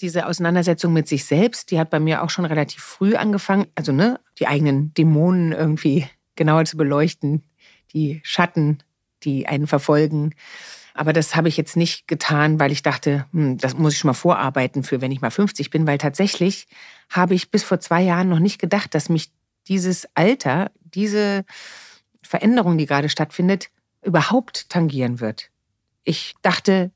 Diese 0.00 0.26
Auseinandersetzung 0.26 0.92
mit 0.92 1.08
sich 1.08 1.24
selbst, 1.24 1.70
die 1.70 1.78
hat 1.78 1.90
bei 1.90 2.00
mir 2.00 2.22
auch 2.22 2.30
schon 2.30 2.44
relativ 2.44 2.82
früh 2.82 3.16
angefangen. 3.16 3.66
Also, 3.74 3.92
ne, 3.92 4.20
die 4.38 4.46
eigenen 4.46 4.94
Dämonen 4.94 5.52
irgendwie 5.52 6.06
genauer 6.36 6.64
zu 6.64 6.76
beleuchten, 6.76 7.42
die 7.92 8.20
Schatten, 8.22 8.78
die 9.24 9.46
einen 9.46 9.66
verfolgen. 9.66 10.34
Aber 10.94 11.12
das 11.12 11.36
habe 11.36 11.48
ich 11.48 11.56
jetzt 11.56 11.76
nicht 11.76 12.08
getan, 12.08 12.58
weil 12.58 12.72
ich 12.72 12.82
dachte, 12.82 13.26
hm, 13.32 13.58
das 13.58 13.76
muss 13.76 13.92
ich 13.92 14.00
schon 14.00 14.08
mal 14.08 14.14
vorarbeiten 14.14 14.82
für, 14.82 15.00
wenn 15.00 15.12
ich 15.12 15.20
mal 15.20 15.30
50 15.30 15.70
bin, 15.70 15.86
weil 15.86 15.98
tatsächlich 15.98 16.66
habe 17.08 17.34
ich 17.34 17.50
bis 17.50 17.62
vor 17.62 17.78
zwei 17.80 18.02
Jahren 18.02 18.28
noch 18.28 18.40
nicht 18.40 18.60
gedacht, 18.60 18.94
dass 18.94 19.08
mich 19.08 19.30
dieses 19.68 20.08
Alter, 20.16 20.72
diese 20.80 21.44
Veränderung, 22.22 22.78
die 22.78 22.86
gerade 22.86 23.08
stattfindet, 23.08 23.70
überhaupt 24.02 24.68
tangieren 24.70 25.20
wird. 25.20 25.50
Ich 26.04 26.34
dachte 26.42 26.90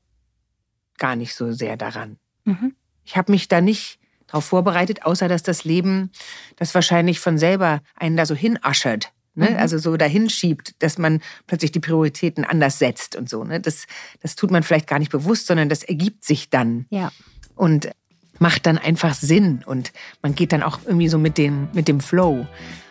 gar 0.97 1.15
nicht 1.15 1.33
so 1.33 1.51
sehr 1.51 1.77
daran. 1.77 2.17
Mhm. 2.45 2.75
Ich 3.05 3.17
habe 3.17 3.31
mich 3.31 3.47
da 3.47 3.61
nicht 3.61 3.99
darauf 4.27 4.45
vorbereitet, 4.45 5.05
außer 5.05 5.27
dass 5.27 5.43
das 5.43 5.63
Leben 5.63 6.11
das 6.55 6.73
wahrscheinlich 6.73 7.19
von 7.19 7.37
selber 7.37 7.81
einen 7.95 8.17
da 8.17 8.25
so 8.25 8.35
hinaschert. 8.35 9.11
Ne? 9.35 9.51
Mhm. 9.51 9.57
Also 9.57 9.77
so 9.77 9.97
dahin 9.97 10.29
schiebt, 10.29 10.75
dass 10.79 10.97
man 10.97 11.21
plötzlich 11.47 11.71
die 11.71 11.79
Prioritäten 11.79 12.43
anders 12.43 12.79
setzt 12.79 13.15
und 13.15 13.29
so. 13.29 13.43
Ne? 13.43 13.59
Das, 13.59 13.85
das 14.21 14.35
tut 14.35 14.51
man 14.51 14.63
vielleicht 14.63 14.87
gar 14.87 14.99
nicht 14.99 15.11
bewusst, 15.11 15.47
sondern 15.47 15.69
das 15.69 15.83
ergibt 15.83 16.23
sich 16.23 16.49
dann. 16.49 16.85
Ja. 16.89 17.11
Und 17.55 17.89
macht 18.39 18.65
dann 18.65 18.77
einfach 18.77 19.13
Sinn 19.13 19.63
und 19.65 19.93
man 20.21 20.33
geht 20.35 20.51
dann 20.51 20.63
auch 20.63 20.79
irgendwie 20.85 21.07
so 21.07 21.17
mit 21.19 21.37
dem, 21.37 21.69
mit 21.73 21.87
dem 21.87 21.99
Flow. 21.99 22.47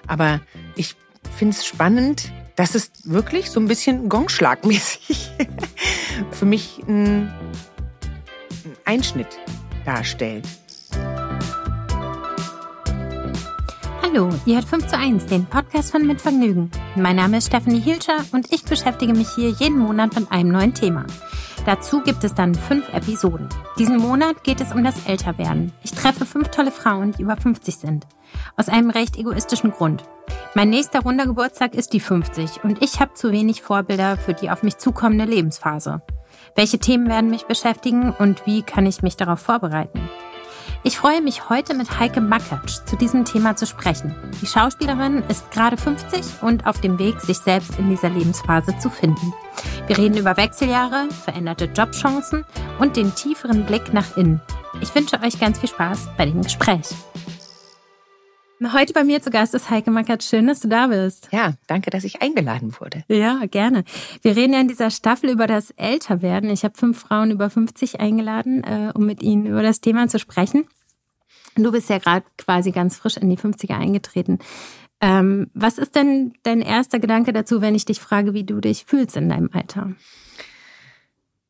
Aber 0.07 0.41
ich 0.77 0.95
finde 1.37 1.57
es 1.57 1.67
spannend, 1.67 2.33
dass 2.57 2.75
es 2.75 2.93
wirklich 3.05 3.51
so 3.51 3.59
ein 3.59 3.67
bisschen 3.67 4.09
Gongschlagmäßig 4.09 5.31
für 6.31 6.45
mich 6.45 6.81
ein 6.87 7.33
Einschnitt 8.85 9.39
darstellt. 9.85 10.47
Hallo, 14.03 14.29
ihr 14.45 14.57
hört 14.57 14.67
5 14.67 14.87
zu 14.89 14.99
1, 14.99 15.27
den 15.27 15.47
Podcast 15.47 15.91
von 15.91 16.07
Mit 16.07 16.21
Vergnügen. 16.21 16.71
Mein 16.97 17.17
Name 17.17 17.39
ist 17.39 17.47
Stephanie 17.47 17.81
Hilscher 17.81 18.25
und 18.33 18.53
ich 18.53 18.63
beschäftige 18.65 19.15
mich 19.15 19.29
hier 19.35 19.51
jeden 19.51 19.79
Monat 19.79 20.15
mit 20.15 20.31
einem 20.31 20.51
neuen 20.51 20.75
Thema. 20.75 21.07
Dazu 21.65 22.03
gibt 22.03 22.25
es 22.25 22.35
dann 22.35 22.55
fünf 22.55 22.93
Episoden. 22.93 23.49
Diesen 23.79 23.97
Monat 23.97 24.43
geht 24.43 24.61
es 24.61 24.73
um 24.73 24.83
das 24.83 25.07
Älterwerden. 25.07 25.73
Ich 25.85 25.93
treffe 25.93 26.27
fünf 26.27 26.49
tolle 26.49 26.73
Frauen, 26.73 27.13
die 27.13 27.23
über 27.23 27.37
50 27.37 27.77
sind. 27.77 28.07
Aus 28.57 28.69
einem 28.69 28.91
recht 28.91 29.17
egoistischen 29.17 29.71
Grund. 29.71 30.05
Mein 30.55 30.71
nächster 30.71 31.01
runder 31.01 31.25
Geburtstag 31.25 31.75
ist 31.75 31.93
die 31.93 32.01
50 32.01 32.65
und 32.65 32.83
ich 32.83 33.01
habe 33.01 33.15
zu 33.15 33.31
wenig 33.33 33.63
Vorbilder 33.63 34.17
für 34.17 34.35
die 34.35 34.51
auf 34.51 34.63
mich 34.63 34.77
zukommende 34.77 35.25
Lebensphase. 35.25 36.03
Welche 36.55 36.79
Themen 36.79 37.09
werden 37.09 37.31
mich 37.31 37.47
beschäftigen 37.47 38.15
und 38.19 38.45
wie 38.47 38.63
kann 38.63 38.85
ich 38.85 39.03
mich 39.03 39.17
darauf 39.17 39.41
vorbereiten? 39.41 40.09
Ich 40.85 40.99
freue 40.99 41.23
mich 41.23 41.49
heute 41.49 41.75
mit 41.75 41.99
Heike 41.99 42.21
Makatsch 42.21 42.85
zu 42.85 42.97
diesem 42.97 43.25
Thema 43.25 43.57
zu 43.57 43.67
sprechen. 43.67 44.15
Die 44.41 44.47
Schauspielerin 44.47 45.23
ist 45.29 45.51
gerade 45.51 45.77
50 45.77 46.43
und 46.43 46.67
auf 46.67 46.81
dem 46.81 46.99
Weg, 46.99 47.21
sich 47.21 47.39
selbst 47.39 47.79
in 47.79 47.89
dieser 47.89 48.11
Lebensphase 48.11 48.77
zu 48.79 48.91
finden. 48.91 49.33
Wir 49.87 49.97
reden 49.97 50.19
über 50.19 50.37
Wechseljahre, 50.37 51.09
veränderte 51.25 51.67
Jobchancen 51.67 52.45
und 52.79 52.97
den 52.97 53.15
tieferen 53.15 53.65
Blick 53.65 53.95
nach 53.95 54.17
innen. 54.17 54.41
Ich 54.81 54.95
wünsche 54.95 55.23
euch 55.23 55.39
ganz 55.39 55.59
viel 55.59 55.69
Spaß 55.69 56.09
bei 56.19 56.27
dem 56.27 56.43
Gespräch. 56.43 56.89
Heute 58.71 58.93
bei 58.93 59.03
mir 59.03 59.21
zu 59.21 59.31
Gast 59.31 59.55
ist 59.55 59.71
Heike 59.71 59.91
Mackert. 59.91 60.23
Schön, 60.23 60.47
dass 60.47 60.61
du 60.61 60.69
da 60.69 60.87
bist. 60.87 61.29
Ja, 61.33 61.55
danke, 61.67 61.91
dass 61.91 62.05
ich 62.05 62.23
eingeladen 62.23 62.73
wurde. 62.79 63.03
Ja, 63.09 63.41
gerne. 63.47 63.83
Wir 64.21 64.37
reden 64.37 64.53
ja 64.53 64.61
in 64.61 64.69
dieser 64.69 64.91
Staffel 64.91 65.31
über 65.31 65.49
das 65.49 65.71
Älterwerden. 65.73 66.49
Ich 66.49 66.63
habe 66.63 66.75
fünf 66.77 67.01
Frauen 67.01 67.33
über 67.33 67.51
50 67.51 67.99
eingeladen, 67.99 68.63
äh, 68.63 68.93
um 68.95 69.05
mit 69.05 69.21
ihnen 69.23 69.47
über 69.47 69.63
das 69.63 69.81
Thema 69.81 70.07
zu 70.07 70.21
sprechen. 70.21 70.69
Du 71.57 71.73
bist 71.73 71.91
ja 71.91 71.99
gerade 71.99 72.25
quasi 72.39 72.71
ganz 72.71 72.97
frisch 72.97 73.17
in 73.17 73.31
die 73.31 73.37
50er 73.37 73.77
eingetreten. 73.77 74.39
Ähm, 75.01 75.51
was 75.55 75.79
ist 75.79 75.97
denn 75.97 76.35
dein 76.45 76.61
erster 76.61 77.01
Gedanke 77.01 77.33
dazu, 77.33 77.63
wenn 77.63 77.75
ich 77.75 77.85
dich 77.85 77.99
frage, 77.99 78.33
wie 78.33 78.45
du 78.45 78.61
dich 78.61 78.85
fühlst 78.85 79.17
in 79.17 79.29
deinem 79.29 79.51
Alter? 79.53 79.93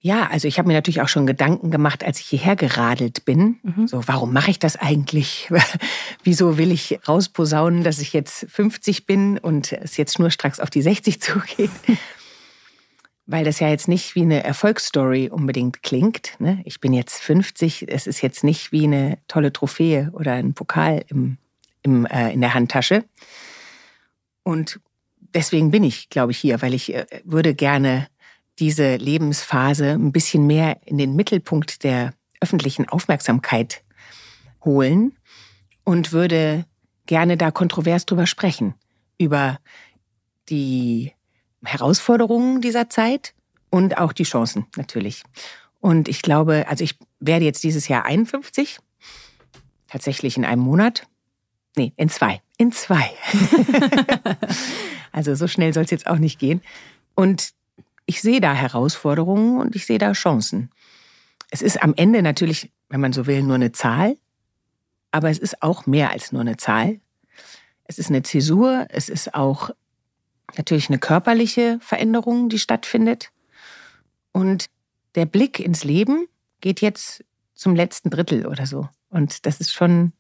Ja, 0.04 0.26
also 0.26 0.48
ich 0.48 0.58
habe 0.58 0.66
mir 0.66 0.74
natürlich 0.74 1.00
auch 1.00 1.08
schon 1.08 1.28
Gedanken 1.28 1.70
gemacht, 1.70 2.02
als 2.02 2.18
ich 2.18 2.26
hierher 2.26 2.56
geradelt 2.56 3.24
bin. 3.24 3.60
Mhm. 3.62 3.86
So, 3.86 4.02
warum 4.08 4.32
mache 4.32 4.50
ich 4.50 4.58
das 4.58 4.74
eigentlich? 4.74 5.48
Wieso 6.24 6.58
will 6.58 6.72
ich 6.72 6.98
rausposaunen, 7.06 7.84
dass 7.84 8.00
ich 8.00 8.12
jetzt 8.12 8.46
50 8.50 9.06
bin 9.06 9.38
und 9.38 9.70
es 9.70 9.96
jetzt 9.96 10.18
nur 10.18 10.32
stracks 10.32 10.58
auf 10.58 10.70
die 10.70 10.82
60 10.82 11.20
zugeht? 11.20 11.70
Weil 13.26 13.44
das 13.44 13.60
ja 13.60 13.68
jetzt 13.68 13.86
nicht 13.86 14.16
wie 14.16 14.22
eine 14.22 14.42
Erfolgsstory 14.42 15.28
unbedingt 15.28 15.84
klingt. 15.84 16.32
Ne? 16.40 16.60
Ich 16.64 16.80
bin 16.80 16.92
jetzt 16.92 17.22
50, 17.22 17.86
es 17.88 18.08
ist 18.08 18.22
jetzt 18.22 18.42
nicht 18.42 18.72
wie 18.72 18.84
eine 18.84 19.18
tolle 19.28 19.52
Trophäe 19.52 20.10
oder 20.14 20.32
ein 20.32 20.52
Pokal 20.52 21.04
im, 21.06 21.38
im, 21.84 22.06
äh, 22.06 22.32
in 22.32 22.40
der 22.40 22.54
Handtasche. 22.54 23.04
Und 24.42 24.80
deswegen 25.32 25.70
bin 25.70 25.84
ich, 25.84 26.10
glaube 26.10 26.32
ich, 26.32 26.38
hier, 26.38 26.60
weil 26.60 26.74
ich 26.74 26.92
äh, 26.92 27.06
würde 27.22 27.54
gerne 27.54 28.08
diese 28.58 28.96
Lebensphase 28.96 29.92
ein 29.92 30.12
bisschen 30.12 30.46
mehr 30.46 30.80
in 30.84 30.98
den 30.98 31.16
Mittelpunkt 31.16 31.84
der 31.84 32.14
öffentlichen 32.40 32.88
Aufmerksamkeit 32.88 33.82
holen 34.64 35.16
und 35.84 36.12
würde 36.12 36.66
gerne 37.06 37.36
da 37.36 37.50
kontrovers 37.50 38.06
drüber 38.06 38.26
sprechen. 38.26 38.74
Über 39.18 39.58
die 40.48 41.12
Herausforderungen 41.64 42.60
dieser 42.60 42.88
Zeit 42.88 43.34
und 43.70 43.98
auch 43.98 44.12
die 44.12 44.24
Chancen 44.24 44.66
natürlich. 44.76 45.22
Und 45.80 46.08
ich 46.08 46.22
glaube, 46.22 46.66
also 46.68 46.84
ich 46.84 46.96
werde 47.20 47.44
jetzt 47.44 47.64
dieses 47.64 47.88
Jahr 47.88 48.04
51, 48.04 48.78
tatsächlich 49.88 50.36
in 50.36 50.44
einem 50.44 50.62
Monat. 50.62 51.06
Nee, 51.76 51.92
in 51.96 52.08
zwei. 52.08 52.40
In 52.58 52.70
zwei. 52.72 53.10
also 55.12 55.34
so 55.34 55.48
schnell 55.48 55.72
soll 55.72 55.84
es 55.84 55.90
jetzt 55.90 56.06
auch 56.06 56.18
nicht 56.18 56.38
gehen. 56.38 56.60
Und 57.14 57.52
ich 58.06 58.20
sehe 58.22 58.40
da 58.40 58.52
Herausforderungen 58.52 59.60
und 59.60 59.76
ich 59.76 59.86
sehe 59.86 59.98
da 59.98 60.12
Chancen. 60.12 60.70
Es 61.50 61.62
ist 61.62 61.82
am 61.82 61.94
Ende 61.96 62.22
natürlich, 62.22 62.72
wenn 62.88 63.00
man 63.00 63.12
so 63.12 63.26
will, 63.26 63.42
nur 63.42 63.56
eine 63.56 63.72
Zahl, 63.72 64.16
aber 65.10 65.30
es 65.30 65.38
ist 65.38 65.62
auch 65.62 65.86
mehr 65.86 66.10
als 66.10 66.32
nur 66.32 66.40
eine 66.40 66.56
Zahl. 66.56 67.00
Es 67.84 67.98
ist 67.98 68.08
eine 68.08 68.22
Zäsur, 68.22 68.86
es 68.88 69.08
ist 69.08 69.34
auch 69.34 69.70
natürlich 70.56 70.88
eine 70.88 70.98
körperliche 70.98 71.78
Veränderung, 71.80 72.48
die 72.48 72.58
stattfindet. 72.58 73.30
Und 74.32 74.66
der 75.14 75.26
Blick 75.26 75.60
ins 75.60 75.84
Leben 75.84 76.26
geht 76.60 76.80
jetzt 76.80 77.24
zum 77.54 77.76
letzten 77.76 78.10
Drittel 78.10 78.46
oder 78.46 78.66
so. 78.66 78.88
Und 79.10 79.46
das 79.46 79.60
ist 79.60 79.72
schon, 79.72 80.12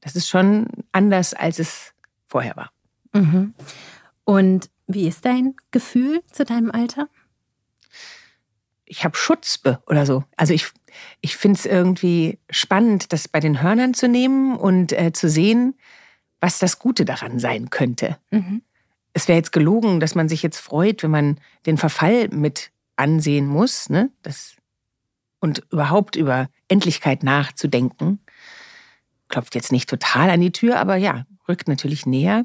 das 0.00 0.16
ist 0.16 0.28
schon 0.28 0.66
anders, 0.92 1.34
als 1.34 1.58
es 1.58 1.92
vorher 2.26 2.56
war. 2.56 2.72
Mhm. 3.12 3.54
Und 4.24 4.70
wie 4.86 5.06
ist 5.08 5.24
dein 5.24 5.54
Gefühl 5.70 6.22
zu 6.30 6.44
deinem 6.44 6.70
Alter? 6.70 7.08
Ich 8.84 9.04
habe 9.04 9.16
Schutzbe 9.16 9.82
oder 9.86 10.06
so. 10.06 10.24
Also 10.36 10.52
ich, 10.52 10.66
ich 11.20 11.36
finde 11.36 11.58
es 11.58 11.66
irgendwie 11.66 12.38
spannend, 12.50 13.12
das 13.12 13.28
bei 13.28 13.40
den 13.40 13.62
Hörnern 13.62 13.94
zu 13.94 14.08
nehmen 14.08 14.56
und 14.56 14.92
äh, 14.92 15.12
zu 15.12 15.28
sehen, 15.28 15.74
was 16.40 16.58
das 16.58 16.78
Gute 16.78 17.04
daran 17.04 17.38
sein 17.38 17.70
könnte. 17.70 18.18
Mhm. 18.30 18.62
Es 19.14 19.28
wäre 19.28 19.38
jetzt 19.38 19.52
gelogen, 19.52 20.00
dass 20.00 20.14
man 20.14 20.28
sich 20.28 20.42
jetzt 20.42 20.58
freut, 20.58 21.02
wenn 21.02 21.10
man 21.10 21.40
den 21.66 21.78
Verfall 21.78 22.28
mit 22.28 22.70
ansehen 22.96 23.46
muss, 23.46 23.88
ne? 23.88 24.10
Das, 24.22 24.56
und 25.40 25.62
überhaupt 25.70 26.16
über 26.16 26.48
Endlichkeit 26.68 27.22
nachzudenken. 27.22 28.18
Klopft 29.28 29.54
jetzt 29.54 29.72
nicht 29.72 29.88
total 29.88 30.30
an 30.30 30.40
die 30.40 30.52
Tür, 30.52 30.78
aber 30.78 30.96
ja, 30.96 31.26
rückt 31.48 31.68
natürlich 31.68 32.06
näher. 32.06 32.44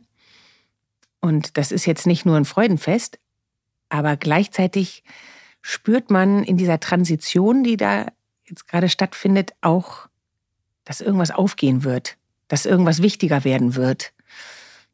Und 1.21 1.57
das 1.57 1.71
ist 1.71 1.85
jetzt 1.85 2.07
nicht 2.07 2.25
nur 2.25 2.37
ein 2.37 2.45
Freudenfest, 2.45 3.19
aber 3.89 4.17
gleichzeitig 4.17 5.03
spürt 5.61 6.09
man 6.09 6.43
in 6.43 6.57
dieser 6.57 6.79
Transition, 6.79 7.63
die 7.63 7.77
da 7.77 8.07
jetzt 8.45 8.67
gerade 8.67 8.89
stattfindet, 8.89 9.51
auch, 9.61 10.07
dass 10.85 11.01
irgendwas 11.01 11.31
aufgehen 11.31 11.83
wird, 11.83 12.17
dass 12.47 12.65
irgendwas 12.65 13.01
wichtiger 13.01 13.43
werden 13.43 13.75
wird, 13.75 14.13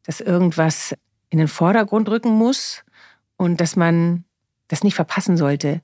dass 0.03 0.21
irgendwas 0.21 0.95
in 1.29 1.39
den 1.39 1.47
Vordergrund 1.47 2.09
rücken 2.09 2.31
muss 2.31 2.83
und 3.37 3.61
dass 3.61 3.75
man 3.75 4.23
das 4.67 4.83
nicht 4.83 4.95
verpassen 4.95 5.37
sollte, 5.37 5.81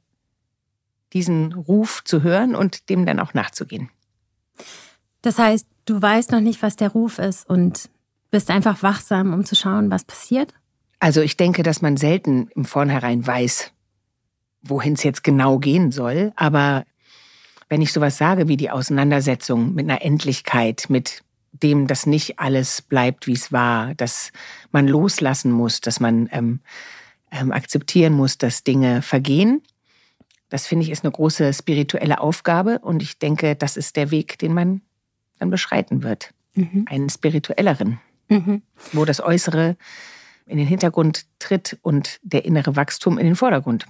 diesen 1.14 1.54
Ruf 1.54 2.04
zu 2.04 2.24
hören 2.24 2.56
und 2.56 2.90
dem 2.90 3.06
dann 3.06 3.20
auch 3.20 3.34
nachzugehen. 3.34 3.90
Das 5.22 5.38
heißt, 5.38 5.68
du 5.86 6.02
weißt 6.02 6.32
noch 6.32 6.40
nicht, 6.40 6.62
was 6.62 6.76
der 6.76 6.90
Ruf 6.90 7.20
ist 7.20 7.48
und 7.50 7.90
bist 8.32 8.50
einfach 8.50 8.82
wachsam, 8.82 9.34
um 9.34 9.46
zu 9.46 9.56
schauen, 9.56 9.92
was 9.92 10.04
passiert? 10.06 10.54
Also 11.00 11.22
ich 11.22 11.38
denke, 11.38 11.64
dass 11.64 11.82
man 11.82 11.98
selten 11.98 12.50
im 12.56 12.66
Vornherein 12.66 13.26
weiß, 13.26 13.72
wohin 14.62 14.94
es 14.94 15.04
jetzt 15.04 15.24
genau 15.24 15.60
gehen 15.60 15.92
soll. 15.92 16.32
Aber 16.36 16.86
wenn 17.70 17.82
ich 17.82 17.92
sowas 17.94 18.18
sage 18.18 18.48
wie 18.48 18.58
die 18.58 18.72
Auseinandersetzung 18.72 19.74
mit 19.74 19.90
einer 19.90 20.04
Endlichkeit, 20.04 20.86
mit 20.90 21.24
dem, 21.52 21.88
dass 21.88 22.06
nicht 22.06 22.40
alles 22.40 22.82
bleibt, 22.82 23.28
wie 23.28 23.34
es 23.34 23.52
war, 23.52 23.94
dass 23.96 24.32
man 24.72 24.88
loslassen 24.88 25.52
muss, 25.52 25.82
dass 25.82 26.00
man 26.00 26.30
ähm, 26.32 26.62
ähm, 27.32 27.52
akzeptieren 27.52 28.14
muss, 28.14 28.38
dass 28.38 28.64
Dinge 28.64 29.02
vergehen, 29.02 29.62
Das 30.50 30.68
finde 30.68 30.84
ich 30.84 30.92
ist 30.92 31.06
eine 31.06 31.12
große 31.12 31.54
spirituelle 31.54 32.20
Aufgabe 32.20 32.80
und 32.80 33.02
ich 33.02 33.18
denke, 33.18 33.56
das 33.56 33.78
ist 33.78 33.96
der 33.96 34.12
Weg, 34.12 34.38
den 34.38 34.54
man 34.54 34.82
dann 35.40 35.50
beschreiten 35.50 36.04
wird. 36.04 36.34
Mhm. 36.56 36.86
Einen 36.90 37.10
spirituelleren, 37.10 38.00
mhm. 38.32 38.62
wo 38.94 39.06
das 39.06 39.22
Äußere 39.22 39.78
in 40.46 40.58
den 40.58 40.68
Hintergrund 40.68 41.26
tritt 41.40 41.78
und 41.82 42.20
der 42.24 42.46
innere 42.46 42.76
Wachstum 42.76 43.18
in 43.18 43.26
den 43.26 43.36
Vordergrund. 43.36 43.86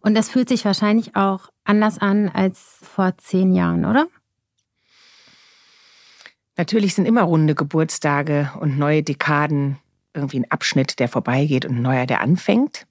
Und 0.00 0.14
das 0.14 0.28
fühlt 0.28 0.48
sich 0.48 0.64
wahrscheinlich 0.64 1.16
auch 1.16 1.48
anders 1.64 1.98
an 1.98 2.28
als 2.28 2.78
vor 2.82 3.16
zehn 3.18 3.54
Jahren, 3.54 3.84
oder? 3.84 4.06
Natürlich 6.56 6.94
sind 6.94 7.06
immer 7.06 7.22
runde 7.22 7.54
Geburtstage 7.54 8.50
und 8.60 8.78
neue 8.78 9.02
Dekaden 9.02 9.78
irgendwie 10.12 10.40
ein 10.40 10.50
Abschnitt, 10.50 10.98
der 10.98 11.08
vorbeigeht 11.08 11.64
und 11.64 11.76
ein 11.76 11.82
neuer, 11.82 12.06
der 12.06 12.20
anfängt. 12.20 12.86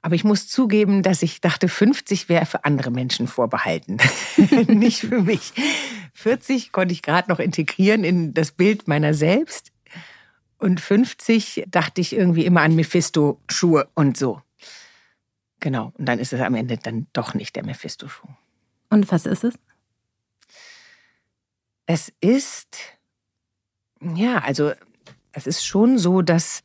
Aber 0.00 0.14
ich 0.14 0.24
muss 0.24 0.48
zugeben, 0.48 1.02
dass 1.02 1.22
ich 1.22 1.40
dachte, 1.40 1.68
50 1.68 2.28
wäre 2.28 2.46
für 2.46 2.64
andere 2.64 2.90
Menschen 2.90 3.26
vorbehalten, 3.26 3.98
nicht 4.68 5.00
für 5.00 5.20
mich. 5.20 5.52
40 6.18 6.72
konnte 6.72 6.92
ich 6.92 7.02
gerade 7.02 7.30
noch 7.30 7.38
integrieren 7.38 8.02
in 8.02 8.34
das 8.34 8.50
Bild 8.50 8.88
meiner 8.88 9.14
selbst. 9.14 9.70
Und 10.58 10.80
50 10.80 11.66
dachte 11.68 12.00
ich 12.00 12.12
irgendwie 12.12 12.44
immer 12.44 12.62
an 12.62 12.74
Mephisto-Schuhe 12.74 13.88
und 13.94 14.16
so. 14.16 14.42
Genau. 15.60 15.92
Und 15.96 16.06
dann 16.06 16.18
ist 16.18 16.32
es 16.32 16.40
am 16.40 16.56
Ende 16.56 16.76
dann 16.76 17.06
doch 17.12 17.34
nicht 17.34 17.54
der 17.54 17.64
Mephisto-Schuh. 17.64 18.28
Und 18.90 19.12
was 19.12 19.26
ist 19.26 19.44
es? 19.44 19.54
Es 21.86 22.12
ist, 22.20 22.76
ja, 24.00 24.38
also 24.38 24.72
es 25.30 25.46
ist 25.46 25.64
schon 25.64 25.98
so, 25.98 26.20
dass 26.22 26.64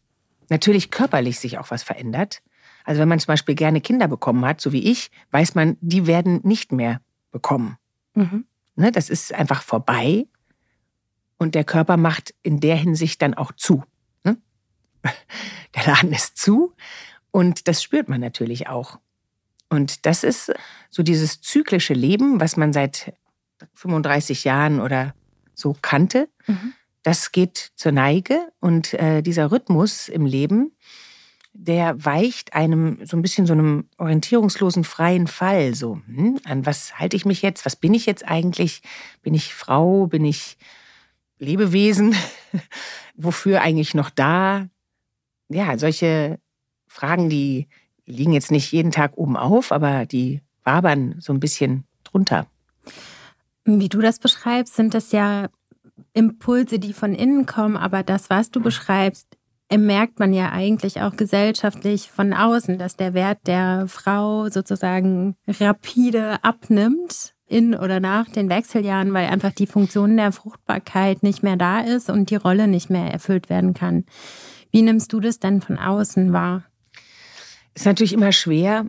natürlich 0.49 0.89
körperlich 0.89 1.39
sich 1.39 1.59
auch 1.59 1.69
was 1.69 1.83
verändert. 1.83 2.41
Also 2.85 3.01
wenn 3.01 3.07
man 3.07 3.19
zum 3.19 3.27
Beispiel 3.27 3.55
gerne 3.55 3.81
Kinder 3.81 4.07
bekommen 4.07 4.43
hat, 4.45 4.61
so 4.61 4.71
wie 4.71 4.89
ich, 4.91 5.11
weiß 5.29 5.53
man, 5.53 5.77
die 5.79 6.07
werden 6.07 6.41
nicht 6.43 6.71
mehr 6.71 7.01
bekommen. 7.31 7.77
Mhm. 8.15 8.45
Ne, 8.75 8.91
das 8.91 9.09
ist 9.09 9.33
einfach 9.33 9.61
vorbei 9.61 10.25
und 11.37 11.55
der 11.55 11.63
Körper 11.63 11.97
macht 11.97 12.33
in 12.41 12.59
der 12.59 12.75
Hinsicht 12.75 13.21
dann 13.21 13.33
auch 13.33 13.51
zu. 13.51 13.83
Ne? 14.23 14.37
Der 15.75 15.85
Laden 15.87 16.13
ist 16.13 16.37
zu 16.37 16.73
und 17.31 17.67
das 17.67 17.81
spürt 17.81 18.09
man 18.09 18.21
natürlich 18.21 18.67
auch. 18.67 18.99
Und 19.69 20.05
das 20.05 20.23
ist 20.23 20.53
so 20.91 21.01
dieses 21.01 21.41
zyklische 21.41 21.95
Leben, 21.95 22.39
was 22.39 22.57
man 22.57 22.73
seit 22.73 23.13
35 23.73 24.43
Jahren 24.43 24.79
oder 24.79 25.15
so 25.55 25.75
kannte. 25.81 26.29
Mhm. 26.45 26.73
Das 27.01 27.31
geht 27.31 27.71
zur 27.75 27.91
Neige 27.91 28.39
und 28.59 28.93
äh, 28.93 29.21
dieser 29.21 29.51
Rhythmus 29.51 30.09
im 30.09 30.25
Leben, 30.25 30.71
der 31.53 32.03
weicht 32.03 32.53
einem 32.53 33.05
so 33.05 33.15
ein 33.15 33.21
bisschen 33.21 33.45
so 33.45 33.53
einem 33.53 33.85
orientierungslosen 33.97 34.83
freien 34.83 35.27
Fall 35.27 35.75
so. 35.75 35.99
Hm? 36.07 36.39
An 36.45 36.65
was 36.65 36.99
halte 36.99 37.15
ich 37.15 37.25
mich 37.25 37.41
jetzt? 37.41 37.65
Was 37.65 37.75
bin 37.75 37.93
ich 37.93 38.05
jetzt 38.05 38.27
eigentlich? 38.27 38.81
Bin 39.21 39.33
ich 39.33 39.53
Frau? 39.53 40.07
Bin 40.07 40.25
ich 40.25 40.57
Lebewesen? 41.37 42.15
Wofür 43.15 43.61
eigentlich 43.61 43.93
noch 43.93 44.09
da? 44.09 44.67
Ja, 45.49 45.77
solche 45.77 46.39
Fragen, 46.87 47.29
die 47.29 47.67
liegen 48.05 48.33
jetzt 48.33 48.51
nicht 48.51 48.71
jeden 48.71 48.91
Tag 48.91 49.17
oben 49.17 49.37
auf, 49.37 49.71
aber 49.71 50.05
die 50.05 50.41
wabern 50.63 51.15
so 51.19 51.33
ein 51.33 51.39
bisschen 51.39 51.85
drunter. 52.03 52.47
Wie 53.65 53.89
du 53.89 54.01
das 54.01 54.19
beschreibst, 54.19 54.75
sind 54.75 54.93
das 54.93 55.11
ja 55.11 55.49
Impulse, 56.13 56.79
die 56.79 56.93
von 56.93 57.13
innen 57.13 57.45
kommen, 57.45 57.77
aber 57.77 58.03
das, 58.03 58.29
was 58.29 58.51
du 58.51 58.59
beschreibst, 58.59 59.37
merkt 59.77 60.19
man 60.19 60.33
ja 60.33 60.51
eigentlich 60.51 61.01
auch 61.01 61.15
gesellschaftlich 61.15 62.11
von 62.11 62.33
außen, 62.33 62.77
dass 62.77 62.95
der 62.95 63.13
Wert 63.13 63.47
der 63.47 63.85
Frau 63.87 64.49
sozusagen 64.49 65.35
rapide 65.47 66.43
abnimmt 66.43 67.33
in 67.47 67.75
oder 67.75 67.99
nach 67.99 68.29
den 68.29 68.49
Wechseljahren, 68.49 69.13
weil 69.13 69.27
einfach 69.27 69.51
die 69.51 69.67
Funktion 69.67 70.17
der 70.17 70.31
Fruchtbarkeit 70.31 71.23
nicht 71.23 71.43
mehr 71.43 71.55
da 71.55 71.81
ist 71.81 72.09
und 72.09 72.29
die 72.29 72.35
Rolle 72.35 72.67
nicht 72.67 72.89
mehr 72.89 73.11
erfüllt 73.11 73.49
werden 73.49 73.73
kann. 73.73 74.05
Wie 74.71 74.81
nimmst 74.81 75.13
du 75.13 75.19
das 75.19 75.39
denn 75.39 75.61
von 75.61 75.77
außen 75.77 76.33
wahr? 76.33 76.63
Ist 77.75 77.85
natürlich 77.85 78.13
immer 78.13 78.31
schwer, 78.31 78.87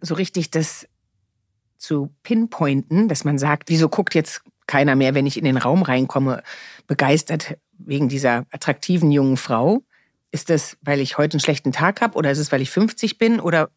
so 0.00 0.14
richtig 0.14 0.50
das 0.50 0.86
zu 1.78 2.10
pinpointen, 2.22 3.08
dass 3.08 3.24
man 3.24 3.38
sagt, 3.38 3.68
wieso 3.68 3.88
guckt 3.88 4.14
jetzt 4.14 4.42
keiner 4.66 4.96
mehr, 4.96 5.14
wenn 5.14 5.26
ich 5.26 5.36
in 5.36 5.44
den 5.44 5.56
Raum 5.56 5.82
reinkomme, 5.82 6.42
begeistert 6.86 7.56
wegen 7.78 8.08
dieser 8.08 8.46
attraktiven 8.50 9.10
jungen 9.10 9.36
Frau? 9.36 9.82
Ist 10.30 10.50
das, 10.50 10.76
weil 10.82 11.00
ich 11.00 11.18
heute 11.18 11.34
einen 11.34 11.40
schlechten 11.40 11.72
Tag 11.72 12.00
habe 12.00 12.16
oder 12.16 12.30
ist 12.30 12.38
es, 12.38 12.52
weil 12.52 12.60
ich 12.60 12.70
50 12.70 13.18
bin 13.18 13.40
oder 13.40 13.70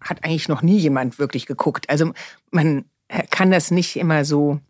hat 0.00 0.24
eigentlich 0.24 0.48
noch 0.48 0.62
nie 0.62 0.78
jemand 0.78 1.18
wirklich 1.18 1.46
geguckt? 1.46 1.90
Also 1.90 2.12
man 2.50 2.84
kann 3.30 3.50
das 3.50 3.70
nicht 3.70 3.96
immer 3.96 4.24
so 4.24 4.60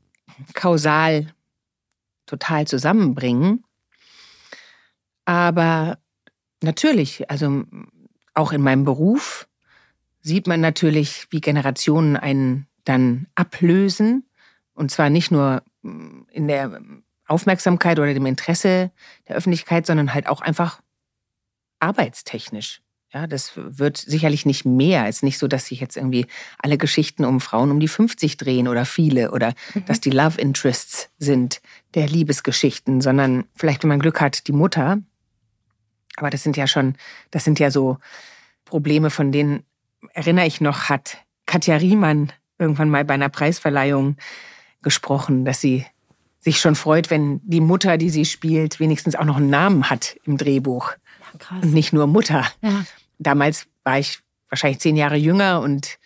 kausal 0.54 1.32
total 2.26 2.66
zusammenbringen. 2.66 3.64
Aber 5.24 5.98
natürlich, 6.62 7.30
also 7.30 7.64
auch 8.34 8.52
in 8.52 8.62
meinem 8.62 8.84
Beruf 8.84 9.48
sieht 10.20 10.46
man 10.46 10.60
natürlich, 10.60 11.26
wie 11.30 11.40
Generationen 11.40 12.16
einen 12.16 12.66
dann 12.84 13.26
ablösen. 13.34 14.28
Und 14.74 14.90
zwar 14.90 15.10
nicht 15.10 15.30
nur 15.30 15.62
in 15.82 16.48
der 16.48 16.80
Aufmerksamkeit 17.26 17.98
oder 17.98 18.14
dem 18.14 18.26
Interesse 18.26 18.90
der 19.28 19.36
Öffentlichkeit, 19.36 19.86
sondern 19.86 20.14
halt 20.14 20.28
auch 20.28 20.40
einfach 20.40 20.80
arbeitstechnisch. 21.80 22.80
Ja, 23.12 23.26
das 23.26 23.52
wird 23.54 23.96
sicherlich 23.96 24.46
nicht 24.46 24.64
mehr. 24.64 25.06
Es 25.06 25.16
ist 25.16 25.22
nicht 25.22 25.38
so, 25.38 25.46
dass 25.46 25.66
sich 25.66 25.80
jetzt 25.80 25.96
irgendwie 25.96 26.26
alle 26.58 26.76
Geschichten 26.76 27.24
um 27.24 27.40
Frauen 27.40 27.70
um 27.70 27.80
die 27.80 27.88
50 27.88 28.36
drehen 28.36 28.68
oder 28.68 28.84
viele 28.84 29.30
oder 29.30 29.54
mhm. 29.74 29.84
dass 29.86 30.00
die 30.00 30.10
Love 30.10 30.40
Interests 30.40 31.08
sind 31.18 31.62
der 31.94 32.08
Liebesgeschichten, 32.08 33.00
sondern 33.00 33.44
vielleicht, 33.54 33.82
wenn 33.82 33.88
man 33.88 34.00
Glück 34.00 34.20
hat, 34.20 34.48
die 34.48 34.52
Mutter. 34.52 34.98
Aber 36.16 36.30
das 36.30 36.42
sind 36.42 36.56
ja 36.56 36.66
schon, 36.66 36.96
das 37.30 37.44
sind 37.44 37.58
ja 37.58 37.70
so 37.70 37.98
Probleme, 38.64 39.10
von 39.10 39.32
denen 39.32 39.62
erinnere 40.12 40.46
ich 40.46 40.60
noch, 40.60 40.88
hat 40.88 41.18
Katja 41.46 41.76
Riemann 41.76 42.32
irgendwann 42.58 42.90
mal 42.90 43.04
bei 43.04 43.14
einer 43.14 43.28
Preisverleihung 43.28 44.16
gesprochen, 44.82 45.44
dass 45.44 45.60
sie 45.60 45.86
sich 46.46 46.60
schon 46.60 46.76
freut, 46.76 47.10
wenn 47.10 47.40
die 47.42 47.60
Mutter, 47.60 47.98
die 47.98 48.08
sie 48.08 48.24
spielt, 48.24 48.78
wenigstens 48.78 49.16
auch 49.16 49.24
noch 49.24 49.38
einen 49.38 49.50
Namen 49.50 49.90
hat 49.90 50.16
im 50.22 50.36
Drehbuch. 50.36 50.92
Ja, 50.92 51.38
krass. 51.40 51.64
Und 51.64 51.74
nicht 51.74 51.92
nur 51.92 52.06
Mutter. 52.06 52.46
Ja. 52.62 52.84
Damals 53.18 53.66
war 53.82 53.98
ich 53.98 54.20
wahrscheinlich 54.48 54.78
zehn 54.78 54.94
Jahre 54.94 55.16
jünger 55.16 55.60
und 55.60 55.98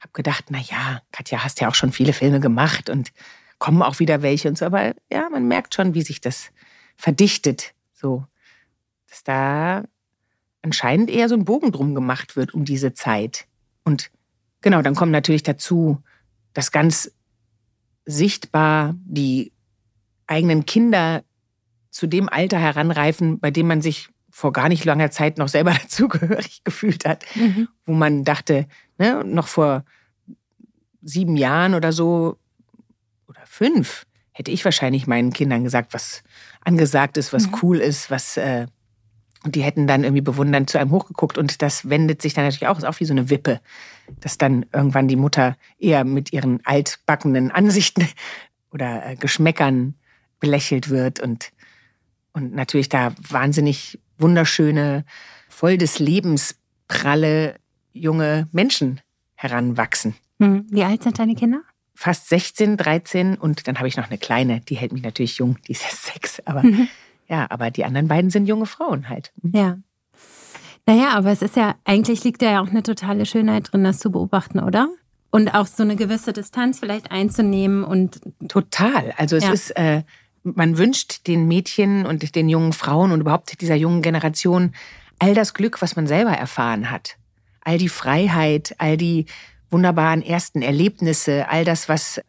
habe 0.00 0.12
gedacht, 0.12 0.44
na 0.50 0.58
ja, 0.58 1.00
Katja, 1.12 1.42
hast 1.42 1.62
ja 1.62 1.68
auch 1.68 1.74
schon 1.74 1.92
viele 1.92 2.12
Filme 2.12 2.40
gemacht 2.40 2.90
und 2.90 3.10
kommen 3.58 3.80
auch 3.80 3.98
wieder 3.98 4.20
welche 4.20 4.50
und 4.50 4.58
so. 4.58 4.66
Aber 4.66 4.94
ja, 5.10 5.30
man 5.30 5.48
merkt 5.48 5.74
schon, 5.74 5.94
wie 5.94 6.02
sich 6.02 6.20
das 6.20 6.50
verdichtet. 6.98 7.72
So, 7.94 8.26
dass 9.08 9.24
da 9.24 9.84
anscheinend 10.60 11.08
eher 11.08 11.30
so 11.30 11.36
ein 11.36 11.46
Bogen 11.46 11.72
drum 11.72 11.94
gemacht 11.94 12.36
wird 12.36 12.52
um 12.52 12.66
diese 12.66 12.92
Zeit. 12.92 13.46
Und 13.82 14.10
genau, 14.60 14.82
dann 14.82 14.94
kommt 14.94 15.12
natürlich 15.12 15.42
dazu, 15.42 16.02
dass 16.52 16.70
ganz 16.70 17.10
sichtbar 18.04 18.94
die 18.98 19.52
eigenen 20.26 20.66
Kinder 20.66 21.22
zu 21.90 22.06
dem 22.06 22.28
Alter 22.28 22.58
heranreifen, 22.58 23.40
bei 23.40 23.50
dem 23.50 23.66
man 23.66 23.80
sich 23.80 24.08
vor 24.30 24.52
gar 24.52 24.68
nicht 24.68 24.84
langer 24.84 25.10
Zeit 25.10 25.38
noch 25.38 25.48
selber 25.48 25.72
dazugehörig 25.82 26.62
gefühlt 26.64 27.06
hat, 27.06 27.24
mhm. 27.34 27.68
wo 27.86 27.92
man 27.92 28.24
dachte, 28.24 28.66
ne, 28.98 29.24
noch 29.24 29.48
vor 29.48 29.84
sieben 31.02 31.36
Jahren 31.36 31.74
oder 31.74 31.92
so 31.92 32.36
oder 33.26 33.40
fünf 33.44 34.06
hätte 34.32 34.50
ich 34.50 34.64
wahrscheinlich 34.64 35.06
meinen 35.06 35.32
Kindern 35.32 35.64
gesagt, 35.64 35.94
was 35.94 36.22
angesagt 36.60 37.16
ist, 37.16 37.32
was 37.32 37.46
mhm. 37.46 37.54
cool 37.62 37.78
ist, 37.78 38.10
was 38.10 38.36
äh, 38.36 38.66
und 39.46 39.54
die 39.54 39.62
hätten 39.62 39.86
dann 39.86 40.02
irgendwie 40.02 40.22
bewundernd 40.22 40.68
zu 40.68 40.78
einem 40.78 40.90
hochgeguckt 40.90 41.38
und 41.38 41.62
das 41.62 41.88
wendet 41.88 42.20
sich 42.20 42.34
dann 42.34 42.44
natürlich 42.44 42.66
auch, 42.66 42.78
ist 42.78 42.84
auch 42.84 42.98
wie 42.98 43.04
so 43.04 43.14
eine 43.14 43.30
Wippe, 43.30 43.60
dass 44.20 44.38
dann 44.38 44.66
irgendwann 44.72 45.06
die 45.06 45.16
Mutter 45.16 45.56
eher 45.78 46.04
mit 46.04 46.32
ihren 46.32 46.60
altbackenen 46.66 47.52
Ansichten 47.52 48.08
oder 48.70 49.06
äh, 49.06 49.16
Geschmäckern 49.16 49.94
belächelt 50.40 50.88
wird 50.90 51.20
und, 51.20 51.50
und 52.32 52.54
natürlich 52.54 52.88
da 52.88 53.14
wahnsinnig 53.28 53.98
wunderschöne, 54.18 55.04
voll 55.48 55.78
des 55.78 55.98
Lebens 55.98 56.56
pralle 56.88 57.56
junge 57.92 58.48
Menschen 58.52 59.00
heranwachsen. 59.34 60.14
Hm. 60.40 60.66
Wie 60.70 60.84
alt 60.84 61.02
sind 61.02 61.18
deine 61.18 61.34
Kinder? 61.34 61.62
Fast 61.94 62.28
16, 62.28 62.76
13 62.76 63.36
und 63.36 63.66
dann 63.66 63.78
habe 63.78 63.88
ich 63.88 63.96
noch 63.96 64.08
eine 64.08 64.18
kleine, 64.18 64.60
die 64.60 64.76
hält 64.76 64.92
mich 64.92 65.02
natürlich 65.02 65.38
jung, 65.38 65.56
die 65.66 65.72
ist 65.72 65.82
erst 65.82 66.04
sechs, 66.04 66.40
aber 66.44 66.62
mhm. 66.62 66.88
ja, 67.28 67.46
aber 67.50 67.70
die 67.70 67.84
anderen 67.86 68.08
beiden 68.08 68.30
sind 68.30 68.46
junge 68.46 68.66
Frauen 68.66 69.08
halt. 69.08 69.32
Mhm. 69.42 69.52
Ja. 69.54 69.78
Naja, 70.86 71.10
aber 71.14 71.32
es 71.32 71.42
ist 71.42 71.56
ja, 71.56 71.74
eigentlich 71.84 72.22
liegt 72.22 72.42
da 72.42 72.50
ja 72.50 72.60
auch 72.62 72.68
eine 72.68 72.82
totale 72.82 73.26
Schönheit 73.26 73.72
drin, 73.72 73.82
das 73.82 73.98
zu 73.98 74.12
beobachten, 74.12 74.60
oder? 74.60 74.88
Und 75.30 75.52
auch 75.54 75.66
so 75.66 75.82
eine 75.82 75.96
gewisse 75.96 76.32
Distanz 76.32 76.78
vielleicht 76.78 77.10
einzunehmen 77.10 77.82
und. 77.82 78.20
Total. 78.48 79.12
Also 79.16 79.36
es 79.36 79.44
ja. 79.44 79.52
ist, 79.52 79.70
äh, 79.70 80.02
man 80.54 80.78
wünscht 80.78 81.26
den 81.26 81.48
Mädchen 81.48 82.06
und 82.06 82.34
den 82.34 82.48
jungen 82.48 82.72
Frauen 82.72 83.12
und 83.12 83.20
überhaupt 83.20 83.60
dieser 83.60 83.74
jungen 83.74 84.02
Generation 84.02 84.74
all 85.18 85.34
das 85.34 85.54
Glück, 85.54 85.82
was 85.82 85.96
man 85.96 86.06
selber 86.06 86.32
erfahren 86.32 86.90
hat. 86.90 87.16
all 87.62 87.78
die 87.78 87.88
Freiheit, 87.88 88.76
all 88.78 88.96
die 88.96 89.26
wunderbaren 89.70 90.22
ersten 90.22 90.62
Erlebnisse, 90.62 91.48
all 91.48 91.64
das, 91.64 91.88
was, 91.88 92.20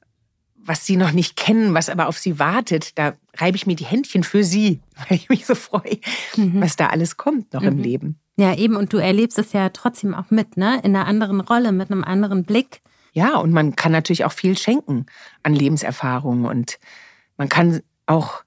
was 0.55 0.86
sie 0.86 0.97
noch 0.97 1.12
nicht 1.12 1.36
kennen, 1.36 1.75
was 1.75 1.89
aber 1.89 2.07
auf 2.07 2.17
sie 2.17 2.39
wartet, 2.39 2.97
da 2.97 3.13
reibe 3.36 3.55
ich 3.55 3.67
mir 3.67 3.75
die 3.75 3.86
Händchen 3.86 4.24
für 4.24 4.43
sie, 4.43 4.81
weil 5.07 5.17
ich 5.17 5.29
mich 5.29 5.45
so 5.45 5.53
freue, 5.53 6.00
mhm. 6.36 6.59
was 6.59 6.75
da 6.75 6.88
alles 6.88 7.17
kommt 7.17 7.53
noch 7.53 7.62
mhm. 7.62 7.67
im 7.67 7.77
Leben. 7.77 8.19
Ja, 8.36 8.55
eben, 8.55 8.75
und 8.75 8.93
du 8.93 8.97
erlebst 8.97 9.38
es 9.38 9.53
ja 9.53 9.69
trotzdem 9.69 10.13
auch 10.13 10.29
mit, 10.29 10.57
ne? 10.57 10.79
In 10.83 10.95
einer 10.95 11.07
anderen 11.07 11.41
Rolle, 11.41 11.71
mit 11.71 11.91
einem 11.91 12.03
anderen 12.03 12.43
Blick. 12.43 12.81
Ja, 13.12 13.38
und 13.38 13.51
man 13.51 13.75
kann 13.75 13.91
natürlich 13.91 14.25
auch 14.25 14.31
viel 14.31 14.57
schenken 14.57 15.07
an 15.41 15.55
Lebenserfahrung 15.55 16.45
und 16.45 16.77
man 17.38 17.50
kann 17.50 17.81
auch 18.07 18.43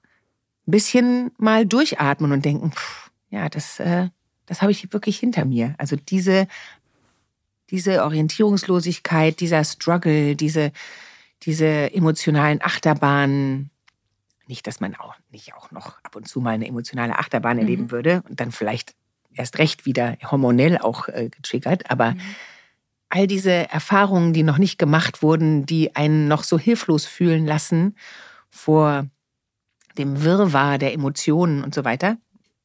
ein 0.67 0.71
bisschen 0.71 1.31
mal 1.37 1.65
durchatmen 1.65 2.31
und 2.31 2.45
denken, 2.45 2.71
pff, 2.71 3.11
ja, 3.29 3.49
das, 3.49 3.79
äh, 3.79 4.09
das 4.45 4.61
habe 4.61 4.71
ich 4.71 4.91
wirklich 4.91 5.17
hinter 5.17 5.45
mir. 5.45 5.75
Also 5.77 5.95
diese, 5.95 6.47
diese 7.69 8.03
Orientierungslosigkeit, 8.03 9.39
dieser 9.39 9.63
Struggle, 9.63 10.35
diese, 10.35 10.71
diese 11.43 11.93
emotionalen 11.93 12.61
Achterbahnen. 12.61 13.69
Nicht, 14.47 14.67
dass 14.67 14.81
man 14.81 14.95
auch 14.95 15.15
nicht 15.31 15.53
auch 15.53 15.71
noch 15.71 16.03
ab 16.03 16.15
und 16.15 16.27
zu 16.27 16.41
mal 16.41 16.51
eine 16.51 16.67
emotionale 16.67 17.17
Achterbahn 17.17 17.57
mhm. 17.57 17.63
erleben 17.63 17.91
würde 17.91 18.23
und 18.29 18.39
dann 18.39 18.51
vielleicht 18.51 18.93
erst 19.33 19.57
recht 19.59 19.85
wieder 19.85 20.17
hormonell 20.29 20.77
auch 20.77 21.07
äh, 21.07 21.29
getriggert, 21.29 21.89
aber 21.89 22.11
mhm 22.11 22.21
all 23.11 23.27
diese 23.27 23.51
Erfahrungen, 23.51 24.33
die 24.33 24.43
noch 24.43 24.57
nicht 24.57 24.79
gemacht 24.79 25.21
wurden, 25.21 25.65
die 25.65 25.95
einen 25.95 26.27
noch 26.27 26.43
so 26.43 26.57
hilflos 26.57 27.05
fühlen 27.05 27.45
lassen 27.45 27.95
vor 28.49 29.05
dem 29.97 30.23
Wirrwarr 30.23 30.77
der 30.77 30.93
Emotionen 30.93 31.63
und 31.63 31.73
so 31.73 31.83
weiter, 31.83 32.17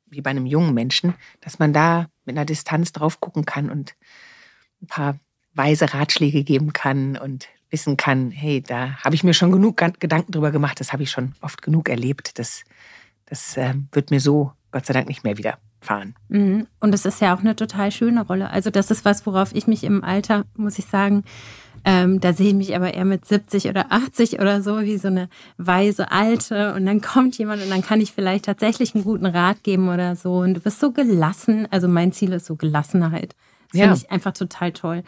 wie 0.06 0.20
bei 0.20 0.30
einem 0.30 0.46
jungen 0.46 0.74
Menschen, 0.74 1.14
dass 1.40 1.58
man 1.58 1.72
da 1.72 2.06
mit 2.24 2.36
einer 2.36 2.44
Distanz 2.44 2.92
drauf 2.92 3.20
gucken 3.20 3.44
kann 3.44 3.70
und 3.70 3.94
ein 4.82 4.86
paar 4.86 5.18
weise 5.54 5.92
Ratschläge 5.92 6.44
geben 6.44 6.72
kann 6.72 7.16
und 7.16 7.48
wissen 7.70 7.96
kann, 7.96 8.30
hey, 8.30 8.62
da 8.62 8.96
habe 9.02 9.14
ich 9.14 9.24
mir 9.24 9.34
schon 9.34 9.50
genug 9.50 9.76
Gedanken 9.76 10.32
drüber 10.32 10.50
gemacht, 10.50 10.78
das 10.80 10.92
habe 10.92 11.02
ich 11.02 11.10
schon 11.10 11.34
oft 11.40 11.62
genug 11.62 11.88
erlebt, 11.88 12.38
das, 12.38 12.62
das 13.26 13.56
äh, 13.56 13.74
wird 13.92 14.10
mir 14.10 14.20
so 14.20 14.52
Gott 14.70 14.86
sei 14.86 14.92
Dank 14.92 15.08
nicht 15.08 15.24
mehr 15.24 15.38
wieder 15.38 15.58
fahren. 15.80 16.14
Mhm. 16.28 16.66
Und 16.80 16.94
es 16.94 17.04
ist 17.04 17.20
ja 17.20 17.34
auch 17.34 17.40
eine 17.40 17.56
total 17.56 17.90
schöne 17.90 18.26
Rolle. 18.26 18.50
Also 18.50 18.70
das 18.70 18.90
ist 18.90 19.04
was, 19.04 19.26
worauf 19.26 19.54
ich 19.54 19.66
mich 19.66 19.84
im 19.84 20.04
Alter, 20.04 20.44
muss 20.56 20.78
ich 20.78 20.86
sagen, 20.86 21.24
ähm, 21.88 22.18
da 22.18 22.32
sehe 22.32 22.48
ich 22.48 22.54
mich 22.54 22.74
aber 22.74 22.92
eher 22.94 23.04
mit 23.04 23.24
70 23.24 23.68
oder 23.68 23.86
80 23.90 24.40
oder 24.40 24.60
so, 24.60 24.80
wie 24.82 24.98
so 24.98 25.06
eine 25.06 25.28
weise 25.56 26.10
Alte. 26.10 26.74
Und 26.74 26.84
dann 26.84 27.00
kommt 27.00 27.38
jemand 27.38 27.62
und 27.62 27.70
dann 27.70 27.80
kann 27.80 28.00
ich 28.00 28.10
vielleicht 28.12 28.46
tatsächlich 28.46 28.96
einen 28.96 29.04
guten 29.04 29.24
Rat 29.24 29.62
geben 29.62 29.88
oder 29.88 30.16
so. 30.16 30.38
Und 30.38 30.54
du 30.54 30.60
bist 30.60 30.80
so 30.80 30.90
gelassen. 30.90 31.68
Also 31.70 31.86
mein 31.86 32.10
Ziel 32.10 32.32
ist 32.32 32.46
so 32.46 32.56
Gelassenheit. 32.56 33.36
Das 33.70 33.80
ja. 33.80 33.86
finde 33.86 34.00
ich 34.02 34.10
einfach 34.10 34.32
total 34.32 34.72
toll. 34.72 35.04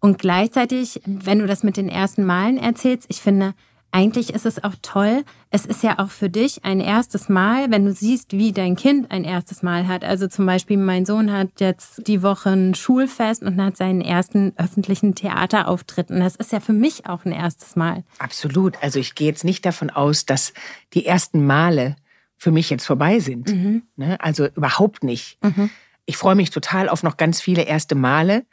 Und 0.00 0.18
gleichzeitig, 0.18 1.02
wenn 1.04 1.40
du 1.40 1.46
das 1.46 1.62
mit 1.62 1.76
den 1.76 1.90
ersten 1.90 2.24
Malen 2.24 2.56
erzählst, 2.56 3.04
ich 3.10 3.20
finde, 3.20 3.52
eigentlich 3.94 4.34
ist 4.34 4.44
es 4.44 4.62
auch 4.64 4.74
toll. 4.82 5.24
Es 5.50 5.66
ist 5.66 5.84
ja 5.84 6.00
auch 6.00 6.10
für 6.10 6.28
dich 6.28 6.64
ein 6.64 6.80
erstes 6.80 7.28
Mal, 7.28 7.70
wenn 7.70 7.84
du 7.84 7.92
siehst, 7.92 8.32
wie 8.32 8.50
dein 8.50 8.74
Kind 8.74 9.12
ein 9.12 9.22
erstes 9.22 9.62
Mal 9.62 9.86
hat. 9.86 10.02
Also 10.02 10.26
zum 10.26 10.46
Beispiel 10.46 10.76
mein 10.78 11.06
Sohn 11.06 11.32
hat 11.32 11.60
jetzt 11.60 12.08
die 12.08 12.20
Woche 12.20 12.50
ein 12.50 12.74
Schulfest 12.74 13.44
und 13.44 13.62
hat 13.62 13.76
seinen 13.76 14.00
ersten 14.00 14.52
öffentlichen 14.56 15.14
Theaterauftritt. 15.14 16.10
Und 16.10 16.18
das 16.18 16.34
ist 16.34 16.50
ja 16.50 16.58
für 16.58 16.72
mich 16.72 17.06
auch 17.06 17.24
ein 17.24 17.30
erstes 17.30 17.76
Mal. 17.76 18.02
Absolut. 18.18 18.82
Also 18.82 18.98
ich 18.98 19.14
gehe 19.14 19.28
jetzt 19.28 19.44
nicht 19.44 19.64
davon 19.64 19.90
aus, 19.90 20.26
dass 20.26 20.52
die 20.92 21.06
ersten 21.06 21.46
Male 21.46 21.94
für 22.36 22.50
mich 22.50 22.70
jetzt 22.70 22.86
vorbei 22.86 23.20
sind. 23.20 23.48
Mhm. 23.48 23.82
Ne? 23.94 24.20
Also 24.20 24.46
überhaupt 24.46 25.04
nicht. 25.04 25.38
Mhm. 25.40 25.70
Ich 26.04 26.16
freue 26.16 26.34
mich 26.34 26.50
total 26.50 26.88
auf 26.88 27.04
noch 27.04 27.16
ganz 27.16 27.40
viele 27.40 27.62
erste 27.62 27.94
Male 27.94 28.44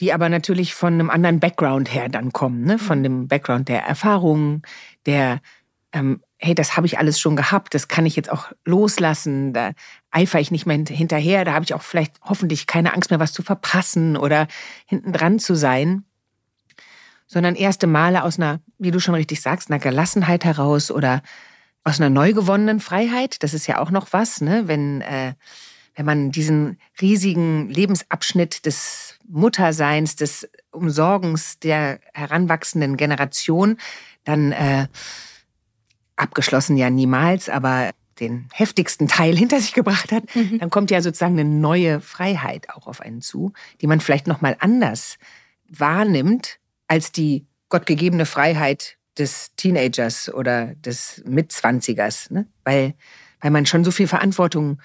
die 0.00 0.12
aber 0.12 0.28
natürlich 0.28 0.74
von 0.74 0.94
einem 0.94 1.10
anderen 1.10 1.40
Background 1.40 1.92
her 1.92 2.08
dann 2.08 2.32
kommen, 2.32 2.64
ne? 2.64 2.78
von 2.78 2.98
mhm. 3.00 3.02
dem 3.02 3.28
Background 3.28 3.68
der 3.68 3.82
Erfahrungen, 3.84 4.62
der, 5.06 5.40
ähm, 5.92 6.22
hey, 6.38 6.54
das 6.54 6.76
habe 6.76 6.86
ich 6.86 6.98
alles 6.98 7.20
schon 7.20 7.36
gehabt, 7.36 7.74
das 7.74 7.86
kann 7.88 8.06
ich 8.06 8.16
jetzt 8.16 8.32
auch 8.32 8.50
loslassen, 8.64 9.52
da 9.52 9.72
eifere 10.10 10.40
ich 10.40 10.50
nicht 10.50 10.64
mehr 10.64 10.82
hinterher, 10.88 11.44
da 11.44 11.52
habe 11.52 11.64
ich 11.64 11.74
auch 11.74 11.82
vielleicht 11.82 12.14
hoffentlich 12.22 12.66
keine 12.66 12.94
Angst 12.94 13.10
mehr, 13.10 13.20
was 13.20 13.34
zu 13.34 13.42
verpassen 13.42 14.16
oder 14.16 14.48
hinten 14.86 15.12
dran 15.12 15.38
zu 15.38 15.54
sein, 15.54 16.04
sondern 17.26 17.54
erste 17.54 17.86
Male 17.86 18.24
aus 18.24 18.38
einer, 18.38 18.60
wie 18.78 18.90
du 18.90 19.00
schon 19.00 19.14
richtig 19.14 19.42
sagst, 19.42 19.70
einer 19.70 19.78
Gelassenheit 19.78 20.44
heraus 20.44 20.90
oder 20.90 21.22
aus 21.84 22.00
einer 22.00 22.10
neu 22.10 22.32
gewonnenen 22.32 22.80
Freiheit. 22.80 23.42
Das 23.42 23.54
ist 23.54 23.66
ja 23.66 23.78
auch 23.78 23.90
noch 23.90 24.12
was, 24.12 24.40
ne? 24.40 24.62
wenn, 24.66 25.02
äh, 25.02 25.34
wenn 26.00 26.06
man 26.06 26.30
diesen 26.30 26.78
riesigen 26.98 27.68
Lebensabschnitt 27.68 28.64
des 28.64 29.18
Mutterseins, 29.28 30.16
des 30.16 30.48
Umsorgens 30.70 31.58
der 31.58 32.00
heranwachsenden 32.14 32.96
Generation, 32.96 33.76
dann 34.24 34.52
äh, 34.52 34.86
abgeschlossen 36.16 36.78
ja 36.78 36.88
niemals, 36.88 37.50
aber 37.50 37.90
den 38.18 38.48
heftigsten 38.50 39.08
Teil 39.08 39.36
hinter 39.36 39.60
sich 39.60 39.74
gebracht 39.74 40.10
hat, 40.10 40.24
mhm. 40.34 40.60
dann 40.60 40.70
kommt 40.70 40.90
ja 40.90 41.02
sozusagen 41.02 41.38
eine 41.38 41.46
neue 41.46 42.00
Freiheit 42.00 42.70
auch 42.70 42.86
auf 42.86 43.02
einen 43.02 43.20
zu, 43.20 43.52
die 43.82 43.86
man 43.86 44.00
vielleicht 44.00 44.26
noch 44.26 44.40
mal 44.40 44.56
anders 44.58 45.18
wahrnimmt 45.68 46.60
als 46.88 47.12
die 47.12 47.44
gottgegebene 47.68 48.24
Freiheit 48.24 48.96
des 49.18 49.54
Teenagers 49.56 50.32
oder 50.32 50.74
des 50.76 51.22
Mitzwanzigers, 51.26 52.30
ne? 52.30 52.46
weil 52.64 52.94
weil 53.40 53.50
man 53.50 53.66
schon 53.66 53.84
so 53.84 53.90
viel 53.90 54.06
Verantwortung 54.06 54.80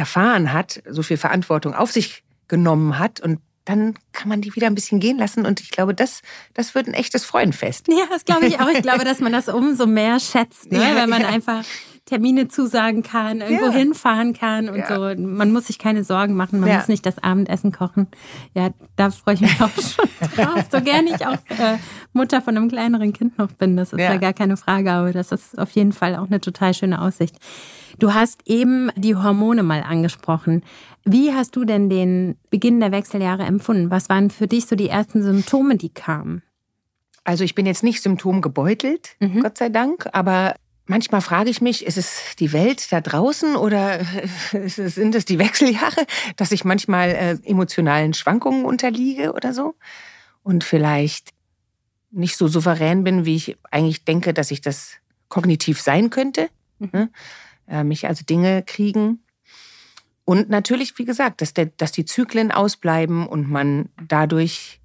erfahren 0.00 0.52
hat, 0.52 0.82
so 0.88 1.02
viel 1.02 1.18
Verantwortung 1.18 1.74
auf 1.74 1.92
sich 1.92 2.24
genommen 2.48 2.98
hat 2.98 3.20
und 3.20 3.38
dann 3.66 3.94
kann 4.12 4.28
man 4.28 4.40
die 4.40 4.56
wieder 4.56 4.66
ein 4.66 4.74
bisschen 4.74 4.98
gehen 4.98 5.18
lassen. 5.18 5.46
Und 5.46 5.60
ich 5.60 5.70
glaube, 5.70 5.94
das, 5.94 6.22
das 6.54 6.74
wird 6.74 6.88
ein 6.88 6.94
echtes 6.94 7.24
Freudenfest. 7.24 7.86
Ja, 7.88 8.06
das 8.10 8.24
glaube 8.24 8.46
ich 8.46 8.58
auch. 8.58 8.68
Ich 8.68 8.82
glaube, 8.82 9.04
dass 9.04 9.20
man 9.20 9.32
das 9.32 9.48
umso 9.48 9.86
mehr 9.86 10.18
schätzt, 10.18 10.72
ne? 10.72 10.78
ja, 10.82 10.96
wenn 10.96 11.10
man 11.10 11.22
ja. 11.22 11.28
einfach 11.28 11.62
Termine 12.10 12.48
zusagen 12.48 13.04
kann, 13.04 13.40
irgendwo 13.40 13.66
ja. 13.66 13.70
hinfahren 13.70 14.32
kann 14.32 14.68
und 14.68 14.84
so. 14.88 15.14
Man 15.16 15.52
muss 15.52 15.68
sich 15.68 15.78
keine 15.78 16.02
Sorgen 16.02 16.34
machen, 16.34 16.58
man 16.58 16.74
muss 16.74 16.88
nicht 16.88 17.06
das 17.06 17.22
Abendessen 17.22 17.70
kochen. 17.70 18.08
Ja, 18.52 18.70
da 18.96 19.10
freue 19.10 19.34
ich 19.34 19.42
mich 19.42 19.62
auch 19.62 19.70
schon 19.80 20.08
drauf. 20.34 20.64
So 20.72 20.80
gerne 20.80 21.10
ich 21.10 21.24
auch 21.24 21.38
äh, 21.50 21.78
Mutter 22.12 22.42
von 22.42 22.56
einem 22.56 22.68
kleineren 22.68 23.12
Kind 23.12 23.38
noch 23.38 23.52
bin, 23.52 23.76
das 23.76 23.92
ist 23.92 24.00
ja. 24.00 24.16
gar 24.16 24.32
keine 24.32 24.56
Frage, 24.56 24.90
aber 24.90 25.12
das 25.12 25.30
ist 25.30 25.56
auf 25.56 25.70
jeden 25.70 25.92
Fall 25.92 26.16
auch 26.16 26.26
eine 26.26 26.40
total 26.40 26.74
schöne 26.74 27.00
Aussicht. 27.00 27.36
Du 28.00 28.12
hast 28.12 28.40
eben 28.46 28.90
die 28.96 29.14
Hormone 29.14 29.62
mal 29.62 29.84
angesprochen. 29.84 30.64
Wie 31.04 31.32
hast 31.32 31.54
du 31.54 31.64
denn 31.64 31.88
den 31.88 32.36
Beginn 32.50 32.80
der 32.80 32.90
Wechseljahre 32.90 33.44
empfunden? 33.44 33.92
Was 33.92 34.08
waren 34.08 34.30
für 34.30 34.48
dich 34.48 34.66
so 34.66 34.74
die 34.74 34.88
ersten 34.88 35.22
Symptome, 35.22 35.76
die 35.76 35.90
kamen? 35.90 36.42
Also 37.22 37.44
ich 37.44 37.54
bin 37.54 37.66
jetzt 37.66 37.84
nicht 37.84 38.02
symptomgebeutelt, 38.02 39.10
mhm. 39.20 39.42
Gott 39.42 39.58
sei 39.58 39.68
Dank, 39.68 40.08
aber 40.12 40.56
manchmal 40.90 41.22
frage 41.22 41.48
ich 41.48 41.62
mich, 41.62 41.86
ist 41.86 41.96
es 41.96 42.36
die 42.38 42.52
Welt 42.52 42.92
da 42.92 43.00
draußen 43.00 43.56
oder 43.56 44.00
sind 44.66 45.14
es 45.14 45.24
die 45.24 45.38
Wechseljahre, 45.38 46.04
dass 46.36 46.52
ich 46.52 46.64
manchmal 46.64 47.10
äh, 47.10 47.38
emotionalen 47.44 48.12
Schwankungen 48.12 48.64
unterliege 48.64 49.32
oder 49.32 49.54
so 49.54 49.76
und 50.42 50.64
vielleicht 50.64 51.30
nicht 52.10 52.36
so 52.36 52.48
souverän 52.48 53.04
bin, 53.04 53.24
wie 53.24 53.36
ich 53.36 53.56
eigentlich 53.70 54.04
denke, 54.04 54.34
dass 54.34 54.50
ich 54.50 54.60
das 54.60 54.96
kognitiv 55.28 55.80
sein 55.80 56.10
könnte. 56.10 56.50
Mhm. 56.80 56.90
Ne? 56.92 57.10
Äh, 57.68 57.84
mich 57.84 58.08
also 58.08 58.24
Dinge 58.24 58.64
kriegen. 58.66 59.22
Und 60.24 60.50
natürlich, 60.50 60.98
wie 60.98 61.04
gesagt, 61.04 61.40
dass, 61.40 61.54
der, 61.54 61.66
dass 61.66 61.92
die 61.92 62.04
Zyklen 62.04 62.50
ausbleiben 62.50 63.28
und 63.28 63.48
man 63.48 63.90
dadurch 64.08 64.80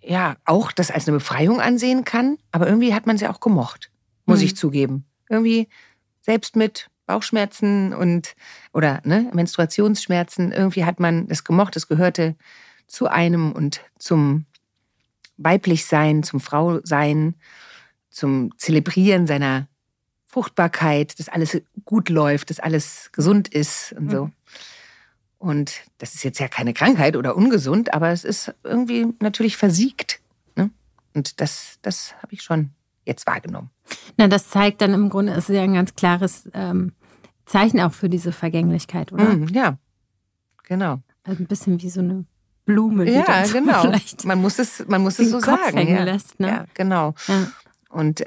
ja 0.00 0.36
auch 0.44 0.70
das 0.70 0.92
als 0.92 1.08
eine 1.08 1.18
Befreiung 1.18 1.60
ansehen 1.60 2.04
kann. 2.04 2.38
Aber 2.52 2.66
irgendwie 2.68 2.94
hat 2.94 3.06
man 3.06 3.18
sie 3.18 3.26
auch 3.26 3.40
gemocht, 3.40 3.90
muss 4.24 4.38
mhm. 4.38 4.46
ich 4.46 4.56
zugeben. 4.56 5.04
Irgendwie 5.32 5.68
selbst 6.20 6.56
mit 6.56 6.88
Bauchschmerzen 7.06 7.92
und 7.94 8.34
oder 8.72 9.00
ne, 9.04 9.30
Menstruationsschmerzen, 9.32 10.52
irgendwie 10.52 10.84
hat 10.84 11.00
man 11.00 11.26
es 11.28 11.44
gemocht, 11.44 11.74
es 11.76 11.88
gehörte 11.88 12.36
zu 12.86 13.08
einem 13.08 13.52
und 13.52 13.80
zum 13.98 14.46
Weiblichsein, 15.36 16.22
zum 16.22 16.40
Frausein, 16.40 17.34
zum 18.10 18.56
Zelebrieren 18.58 19.26
seiner 19.26 19.68
Fruchtbarkeit, 20.24 21.18
dass 21.18 21.28
alles 21.28 21.60
gut 21.84 22.08
läuft, 22.08 22.50
dass 22.50 22.60
alles 22.60 23.10
gesund 23.12 23.48
ist 23.48 23.92
und 23.92 24.10
so. 24.10 24.26
Mhm. 24.26 24.32
Und 25.38 25.72
das 25.98 26.14
ist 26.14 26.22
jetzt 26.22 26.38
ja 26.38 26.46
keine 26.46 26.72
Krankheit 26.72 27.16
oder 27.16 27.36
ungesund, 27.36 27.92
aber 27.92 28.10
es 28.10 28.22
ist 28.22 28.54
irgendwie 28.62 29.08
natürlich 29.18 29.56
versiegt. 29.56 30.20
Ne? 30.54 30.70
Und 31.14 31.40
das, 31.40 31.78
das 31.82 32.14
habe 32.22 32.32
ich 32.32 32.42
schon 32.42 32.70
jetzt 33.04 33.26
wahrgenommen. 33.26 33.70
Na, 34.16 34.28
das 34.28 34.48
zeigt 34.48 34.80
dann 34.80 34.94
im 34.94 35.08
Grunde, 35.08 35.32
ist 35.32 35.48
ja 35.48 35.62
ein 35.62 35.74
ganz 35.74 35.94
klares 35.94 36.48
ähm, 36.54 36.92
Zeichen 37.46 37.80
auch 37.80 37.92
für 37.92 38.08
diese 38.08 38.32
Vergänglichkeit, 38.32 39.12
oder? 39.12 39.24
Mm, 39.24 39.48
ja, 39.48 39.78
genau. 40.64 41.00
Also 41.24 41.42
ein 41.42 41.46
bisschen 41.46 41.80
wie 41.82 41.90
so 41.90 42.00
eine 42.00 42.24
Blume. 42.64 43.04
Die 43.04 43.12
ja, 43.12 43.44
genau. 43.46 43.92
Man 44.24 44.40
muss 44.40 44.58
es, 44.58 44.86
man 44.86 45.02
muss 45.02 45.18
es 45.18 45.30
so 45.30 45.40
Kopf 45.40 45.64
sagen. 45.64 45.76
Hängen 45.76 45.96
ja. 45.96 46.04
lässt, 46.04 46.38
ne? 46.40 46.48
ja, 46.48 46.64
genau. 46.74 47.14
Ja. 47.26 47.48
Und 47.88 48.24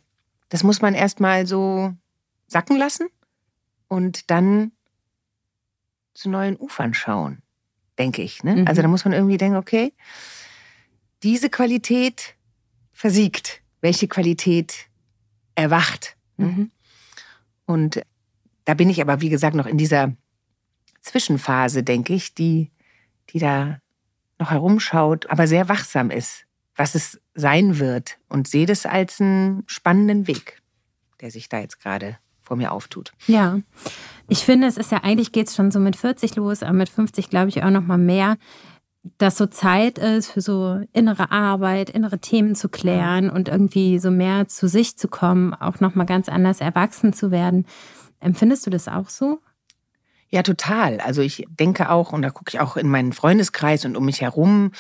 das 0.50 0.64
muss 0.64 0.82
man 0.82 0.94
erstmal 0.94 1.46
so 1.48 1.94
sacken 2.48 2.78
lassen 2.78 3.08
und 3.88 4.30
dann 4.30 4.72
zu 6.14 6.30
neuen 6.30 6.58
Ufern 6.58 6.94
schauen. 6.94 7.42
denke 7.98 8.22
ich. 8.22 8.44
Ne? 8.44 8.58
Mhm. 8.58 8.68
Also 8.68 8.82
da 8.82 8.88
muss 8.88 9.06
man 9.06 9.14
irgendwie 9.14 9.38
denken, 9.38 9.58
okay, 9.58 9.94
diese 11.24 11.50
Qualität 11.50 12.36
versiegt. 12.94 13.62
Welche 13.82 14.08
Qualität 14.08 14.88
erwacht? 15.56 16.18
Ne? 16.38 16.48
Mhm. 16.48 16.72
Und 17.66 18.02
da 18.66 18.74
bin 18.74 18.90
ich 18.90 19.02
aber, 19.02 19.22
wie 19.22 19.30
gesagt, 19.30 19.56
noch 19.56 19.68
in 19.68 19.78
dieser 19.78 20.14
Zwischenphase, 21.02 21.84
denke 21.84 22.14
ich, 22.14 22.34
die, 22.34 22.72
die 23.30 23.40
da 23.40 23.80
noch 24.40 24.52
herumschaut, 24.52 25.30
aber 25.30 25.48
sehr 25.48 25.70
wachsam 25.70 26.10
ist, 26.10 26.46
was 26.76 26.96
es 26.96 27.22
sein 27.34 27.80
wird 27.80 28.18
und 28.28 28.48
sehe 28.48 28.66
das 28.66 28.86
als 28.86 29.22
einen 29.22 29.64
spannenden 29.68 30.28
Weg, 30.28 30.62
der 31.22 31.32
sich 31.32 31.48
da 31.48 31.60
jetzt 31.60 31.80
gerade 31.80 32.18
vor 32.42 32.58
mir 32.58 32.72
auftut. 32.72 33.14
Ja, 33.28 33.60
ich 34.28 34.40
finde, 34.40 34.68
es 34.68 34.78
ist 34.78 34.92
ja 34.92 35.04
eigentlich 35.04 35.32
geht 35.32 35.48
es 35.48 35.56
schon 35.56 35.72
so 35.72 35.80
mit 35.80 35.96
40 35.96 36.36
los, 36.36 36.64
aber 36.64 36.74
mit 36.74 36.90
50 36.90 37.30
glaube 37.30 37.50
ich 37.50 37.64
auch 37.64 37.70
noch 37.70 37.86
mal 37.86 37.98
mehr, 37.98 38.38
dass 39.18 39.38
so 39.38 39.46
Zeit 39.46 39.98
ist 39.98 40.32
für 40.32 40.42
so 40.42 40.82
innere 40.94 41.32
Arbeit, 41.32 41.90
innere 41.90 42.20
Themen 42.20 42.56
zu 42.56 42.70
klären 42.70 43.30
und 43.30 43.48
irgendwie 43.50 44.00
so 44.00 44.10
mehr 44.10 44.48
zu 44.48 44.68
sich 44.68 44.98
zu 44.98 45.08
kommen, 45.08 45.54
auch 45.54 45.80
noch 45.80 45.96
mal 45.96 46.06
ganz 46.06 46.28
anders 46.28 46.60
erwachsen 46.60 47.14
zu 47.14 47.30
werden. 47.32 47.68
Empfindest 48.20 48.66
du 48.66 48.72
das 48.72 48.88
auch 48.88 49.10
so? 49.10 49.40
Ja, 50.30 50.42
total. 50.42 51.00
Also 51.00 51.22
ich 51.22 51.46
denke 51.50 51.90
auch, 51.90 52.14
und 52.14 52.24
da 52.24 52.32
gucke 52.32 52.50
ich 52.50 52.60
auch 52.60 52.78
in 52.78 52.88
meinen 52.88 53.14
Freundeskreis 53.14 53.86
und 53.86 53.96
um 53.96 54.06
mich 54.06 54.22
herum, 54.22 54.72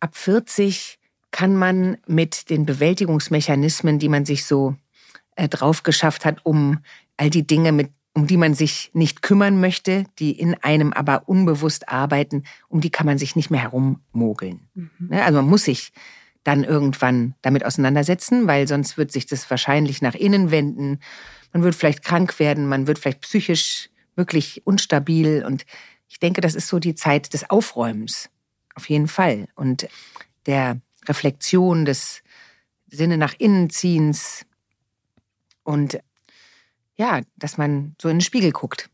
ab 0.00 0.16
40 0.16 0.98
kann 1.30 1.54
man 1.54 1.98
mit 2.06 2.50
den 2.50 2.66
Bewältigungsmechanismen, 2.66 4.00
die 4.00 4.08
man 4.08 4.24
sich 4.24 4.44
so 4.44 4.74
äh, 5.36 5.48
drauf 5.48 5.84
geschafft 5.84 6.24
hat, 6.24 6.44
um 6.44 6.80
all 7.16 7.30
die 7.30 7.46
Dinge, 7.46 7.70
mit, 7.70 7.92
um 8.14 8.26
die 8.26 8.36
man 8.36 8.54
sich 8.54 8.90
nicht 8.92 9.22
kümmern 9.22 9.60
möchte, 9.60 10.04
die 10.18 10.32
in 10.32 10.54
einem 10.54 10.92
aber 10.92 11.28
unbewusst 11.28 11.88
arbeiten, 11.88 12.44
um 12.68 12.80
die 12.80 12.90
kann 12.90 13.06
man 13.06 13.18
sich 13.18 13.36
nicht 13.36 13.50
mehr 13.50 13.62
herummogeln. 13.62 14.68
Mhm. 14.74 14.90
Ne, 14.98 15.24
also 15.24 15.40
man 15.40 15.48
muss 15.48 15.64
sich 15.64 15.92
dann 16.42 16.64
irgendwann 16.64 17.34
damit 17.42 17.64
auseinandersetzen, 17.64 18.46
weil 18.46 18.66
sonst 18.66 18.96
wird 18.96 19.12
sich 19.12 19.26
das 19.26 19.48
wahrscheinlich 19.50 20.02
nach 20.02 20.14
innen 20.14 20.50
wenden. 20.50 20.98
Man 21.52 21.62
wird 21.62 21.74
vielleicht 21.74 22.02
krank 22.02 22.38
werden, 22.38 22.66
man 22.66 22.86
wird 22.86 22.98
vielleicht 22.98 23.20
psychisch 23.20 23.90
wirklich 24.16 24.66
unstabil. 24.66 25.44
Und 25.44 25.66
ich 26.08 26.18
denke, 26.18 26.40
das 26.40 26.54
ist 26.54 26.68
so 26.68 26.78
die 26.78 26.94
Zeit 26.94 27.32
des 27.34 27.48
Aufräumens. 27.50 28.30
Auf 28.74 28.88
jeden 28.88 29.08
Fall. 29.08 29.48
Und 29.54 29.88
der 30.46 30.80
Reflexion, 31.06 31.84
des 31.84 32.22
Sinne 32.88 33.18
nach 33.18 33.34
innen 33.38 33.70
ziehens 33.70 34.46
und 35.62 36.00
ja, 37.00 37.22
dass 37.36 37.56
man 37.56 37.96
so 38.00 38.10
in 38.10 38.16
den 38.16 38.20
Spiegel 38.20 38.52
guckt. 38.52 38.90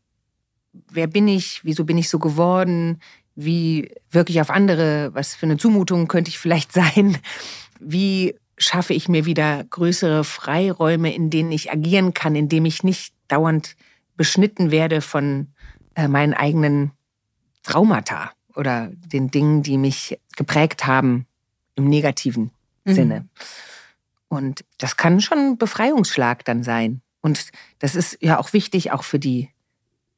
Wer 0.89 1.07
bin 1.07 1.27
ich? 1.27 1.59
Wieso 1.65 1.83
bin 1.83 1.97
ich 1.97 2.07
so 2.07 2.19
geworden? 2.19 3.01
Wie 3.35 3.91
wirke 4.09 4.31
ich 4.31 4.39
auf 4.39 4.49
andere? 4.49 5.13
Was 5.13 5.35
für 5.35 5.45
eine 5.45 5.57
Zumutung 5.57 6.07
könnte 6.07 6.29
ich 6.29 6.39
vielleicht 6.39 6.71
sein? 6.81 7.17
Wie 7.81 8.33
schaffe 8.57 8.93
ich 8.93 9.09
mir 9.09 9.25
wieder 9.25 9.65
größere 9.65 10.23
Freiräume, 10.23 11.13
in 11.13 11.29
denen 11.29 11.51
ich 11.51 11.69
agieren 11.69 12.13
kann, 12.13 12.35
in 12.35 12.47
dem 12.47 12.63
ich 12.63 12.81
nicht 12.81 13.13
dauernd 13.27 13.75
beschnitten 14.15 14.71
werde 14.71 15.01
von 15.01 15.49
äh, 15.95 16.07
meinen 16.07 16.33
eigenen 16.33 16.91
Traumata 17.61 18.31
oder 18.55 18.89
den 18.93 19.31
Dingen, 19.31 19.63
die 19.63 19.77
mich 19.77 20.17
geprägt 20.37 20.87
haben 20.87 21.27
im 21.75 21.89
negativen 21.89 22.51
mhm. 22.85 22.93
Sinne. 22.93 23.29
Und 24.29 24.63
das 24.77 24.95
kann 24.95 25.19
schon 25.19 25.37
ein 25.39 25.57
Befreiungsschlag 25.57 26.45
dann 26.45 26.63
sein. 26.63 27.01
Und 27.27 27.51
das 27.79 27.93
ist 27.95 28.17
ja 28.21 28.39
auch 28.39 28.53
wichtig, 28.53 28.93
auch 28.93 29.03
für 29.03 29.19
die 29.19 29.49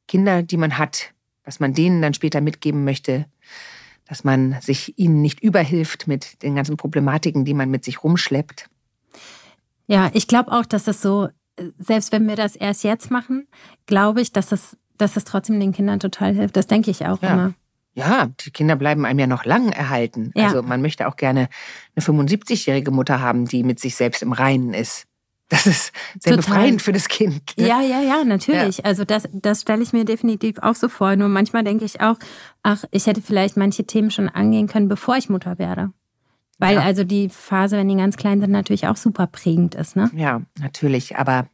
Kinder, 0.06 0.44
die 0.44 0.56
man 0.56 0.78
hat, 0.78 1.12
was 1.42 1.58
man 1.58 1.74
denen 1.74 2.00
dann 2.00 2.14
später 2.14 2.40
mitgeben 2.40 2.84
möchte, 2.84 3.26
dass 4.06 4.22
man 4.22 4.56
sich 4.60 4.96
ihnen 4.96 5.20
nicht 5.20 5.40
überhilft 5.40 6.06
mit 6.06 6.40
den 6.44 6.54
ganzen 6.54 6.76
Problematiken, 6.76 7.44
die 7.44 7.54
man 7.54 7.68
mit 7.68 7.84
sich 7.84 8.04
rumschleppt. 8.04 8.70
Ja, 9.88 10.08
ich 10.14 10.28
glaube 10.28 10.52
auch, 10.52 10.64
dass 10.64 10.84
das 10.84 11.02
so, 11.02 11.30
selbst 11.78 12.12
wenn 12.12 12.28
wir 12.28 12.36
das 12.36 12.54
erst 12.54 12.84
jetzt 12.84 13.10
machen, 13.10 13.48
glaube 13.86 14.20
ich, 14.20 14.30
dass 14.32 14.46
das, 14.46 14.76
dass 14.96 15.14
das 15.14 15.24
trotzdem 15.24 15.58
den 15.58 15.72
Kindern 15.72 15.98
total 15.98 16.32
hilft. 16.32 16.54
Das 16.56 16.68
denke 16.68 16.92
ich 16.92 17.06
auch 17.06 17.20
ja. 17.22 17.32
immer. 17.32 17.54
Ja, 17.94 18.28
die 18.44 18.52
Kinder 18.52 18.76
bleiben 18.76 19.04
einem 19.04 19.18
ja 19.18 19.26
noch 19.26 19.44
lang 19.44 19.72
erhalten. 19.72 20.30
Ja. 20.36 20.46
Also 20.46 20.62
man 20.62 20.80
möchte 20.80 21.08
auch 21.08 21.16
gerne 21.16 21.48
eine 21.96 22.04
75-jährige 22.04 22.92
Mutter 22.92 23.20
haben, 23.20 23.46
die 23.46 23.64
mit 23.64 23.80
sich 23.80 23.96
selbst 23.96 24.22
im 24.22 24.32
Reinen 24.32 24.74
ist. 24.74 25.08
Das 25.50 25.66
ist 25.66 25.92
sehr 26.18 26.36
Total. 26.36 26.36
befreiend 26.36 26.80
für 26.80 26.92
das 26.92 27.08
Kind. 27.08 27.56
Ne? 27.58 27.66
Ja, 27.66 27.82
ja, 27.82 28.00
ja, 28.00 28.24
natürlich. 28.24 28.78
Ja. 28.78 28.84
Also 28.84 29.04
das, 29.04 29.28
das 29.32 29.62
stelle 29.62 29.82
ich 29.82 29.92
mir 29.92 30.04
definitiv 30.04 30.58
auch 30.60 30.76
so 30.76 30.88
vor. 30.88 31.16
Nur 31.16 31.28
manchmal 31.28 31.64
denke 31.64 31.84
ich 31.84 32.00
auch, 32.00 32.16
ach, 32.62 32.84
ich 32.92 33.06
hätte 33.06 33.20
vielleicht 33.20 33.56
manche 33.56 33.84
Themen 33.84 34.12
schon 34.12 34.28
angehen 34.28 34.68
können, 34.68 34.88
bevor 34.88 35.16
ich 35.16 35.28
Mutter 35.28 35.58
werde. 35.58 35.92
Weil 36.58 36.76
ja. 36.76 36.82
also 36.82 37.02
die 37.04 37.28
Phase, 37.28 37.76
wenn 37.76 37.88
die 37.88 37.96
ganz 37.96 38.16
klein 38.16 38.40
sind, 38.40 38.52
natürlich 38.52 38.86
auch 38.86 38.96
super 38.96 39.26
prägend 39.26 39.74
ist, 39.74 39.96
ne? 39.96 40.10
Ja, 40.14 40.42
natürlich. 40.60 41.16
Aber 41.16 41.48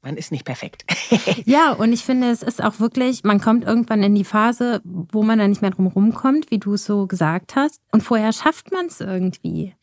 man 0.00 0.16
ist 0.16 0.30
nicht 0.30 0.44
perfekt. 0.44 0.84
ja, 1.46 1.72
und 1.72 1.92
ich 1.92 2.04
finde, 2.04 2.30
es 2.30 2.44
ist 2.44 2.62
auch 2.62 2.78
wirklich, 2.78 3.24
man 3.24 3.40
kommt 3.40 3.64
irgendwann 3.64 4.04
in 4.04 4.14
die 4.14 4.24
Phase, 4.24 4.80
wo 4.84 5.24
man 5.24 5.40
da 5.40 5.48
nicht 5.48 5.62
mehr 5.62 5.72
drum 5.72 5.88
rumkommt, 5.88 6.52
wie 6.52 6.58
du 6.58 6.74
es 6.74 6.84
so 6.84 7.08
gesagt 7.08 7.56
hast. 7.56 7.80
Und 7.90 8.02
vorher 8.02 8.32
schafft 8.32 8.70
man 8.70 8.86
es 8.86 9.00
irgendwie. 9.00 9.74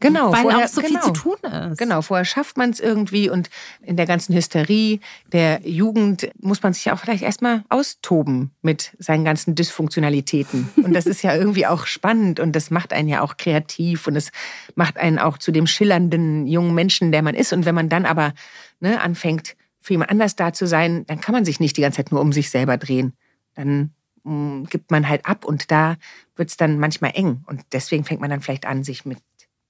Genau, 0.00 0.30
weil 0.30 0.42
vorher, 0.42 0.64
auch 0.64 0.68
so 0.68 0.82
genau, 0.82 1.00
viel 1.00 1.00
zu 1.00 1.12
tun 1.12 1.36
ist. 1.42 1.78
Genau, 1.78 2.02
vorher 2.02 2.26
schafft 2.26 2.58
man 2.58 2.70
es 2.70 2.80
irgendwie 2.80 3.30
und 3.30 3.48
in 3.80 3.96
der 3.96 4.04
ganzen 4.04 4.34
Hysterie 4.34 5.00
der 5.32 5.60
Jugend 5.66 6.30
muss 6.38 6.62
man 6.62 6.74
sich 6.74 6.84
ja 6.84 6.94
auch 6.94 6.98
vielleicht 6.98 7.22
erstmal 7.22 7.64
austoben 7.70 8.50
mit 8.60 8.94
seinen 8.98 9.24
ganzen 9.24 9.54
Dysfunktionalitäten. 9.54 10.68
Und 10.76 10.92
das 10.92 11.06
ist 11.06 11.22
ja 11.22 11.34
irgendwie 11.34 11.66
auch 11.66 11.86
spannend 11.86 12.40
und 12.40 12.54
das 12.54 12.70
macht 12.70 12.92
einen 12.92 13.08
ja 13.08 13.22
auch 13.22 13.36
kreativ 13.36 14.06
und 14.06 14.16
es 14.16 14.30
macht 14.74 14.98
einen 14.98 15.18
auch 15.18 15.38
zu 15.38 15.50
dem 15.50 15.66
schillernden 15.66 16.46
jungen 16.46 16.74
Menschen, 16.74 17.10
der 17.10 17.22
man 17.22 17.34
ist. 17.34 17.52
Und 17.52 17.64
wenn 17.64 17.74
man 17.74 17.88
dann 17.88 18.06
aber 18.06 18.34
ne, 18.80 19.00
anfängt, 19.00 19.56
für 19.80 19.94
jemand 19.94 20.10
anders 20.10 20.36
da 20.36 20.52
zu 20.52 20.66
sein, 20.66 21.06
dann 21.06 21.20
kann 21.20 21.32
man 21.32 21.44
sich 21.44 21.60
nicht 21.60 21.76
die 21.76 21.80
ganze 21.80 21.98
Zeit 21.98 22.12
nur 22.12 22.20
um 22.20 22.32
sich 22.32 22.50
selber 22.50 22.76
drehen. 22.76 23.14
Dann 23.54 23.94
mh, 24.24 24.32
mm, 24.32 24.64
gibt 24.64 24.90
man 24.90 25.08
halt 25.08 25.26
ab 25.26 25.44
und 25.44 25.70
da 25.70 25.96
wird 26.34 26.50
es 26.50 26.56
dann 26.56 26.78
manchmal 26.78 27.12
eng. 27.14 27.44
Und 27.46 27.62
deswegen 27.72 28.04
fängt 28.04 28.20
man 28.20 28.30
dann 28.30 28.40
vielleicht 28.40 28.66
an, 28.66 28.84
sich 28.84 29.04
mit 29.04 29.18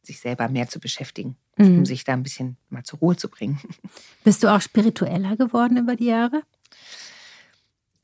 sich 0.07 0.21
selber 0.21 0.49
mehr 0.49 0.69
zu 0.69 0.81
beschäftigen, 0.81 1.37
mhm. 1.57 1.79
um 1.79 1.87
sich 1.87 2.05
da 2.05 2.13
ein 2.13 2.23
bisschen 2.23 2.57
mal 2.69 2.85
zur 2.85 3.01
Ruhe 3.01 3.17
zu 3.17 3.29
bringen. 3.29 3.61
Bist 4.25 4.43
du 4.43 4.49
auch 4.49 4.61
spiritueller 4.61 5.37
geworden 5.37 5.77
über 5.77 5.97
die 5.97 6.07
Jahre? 6.07 6.43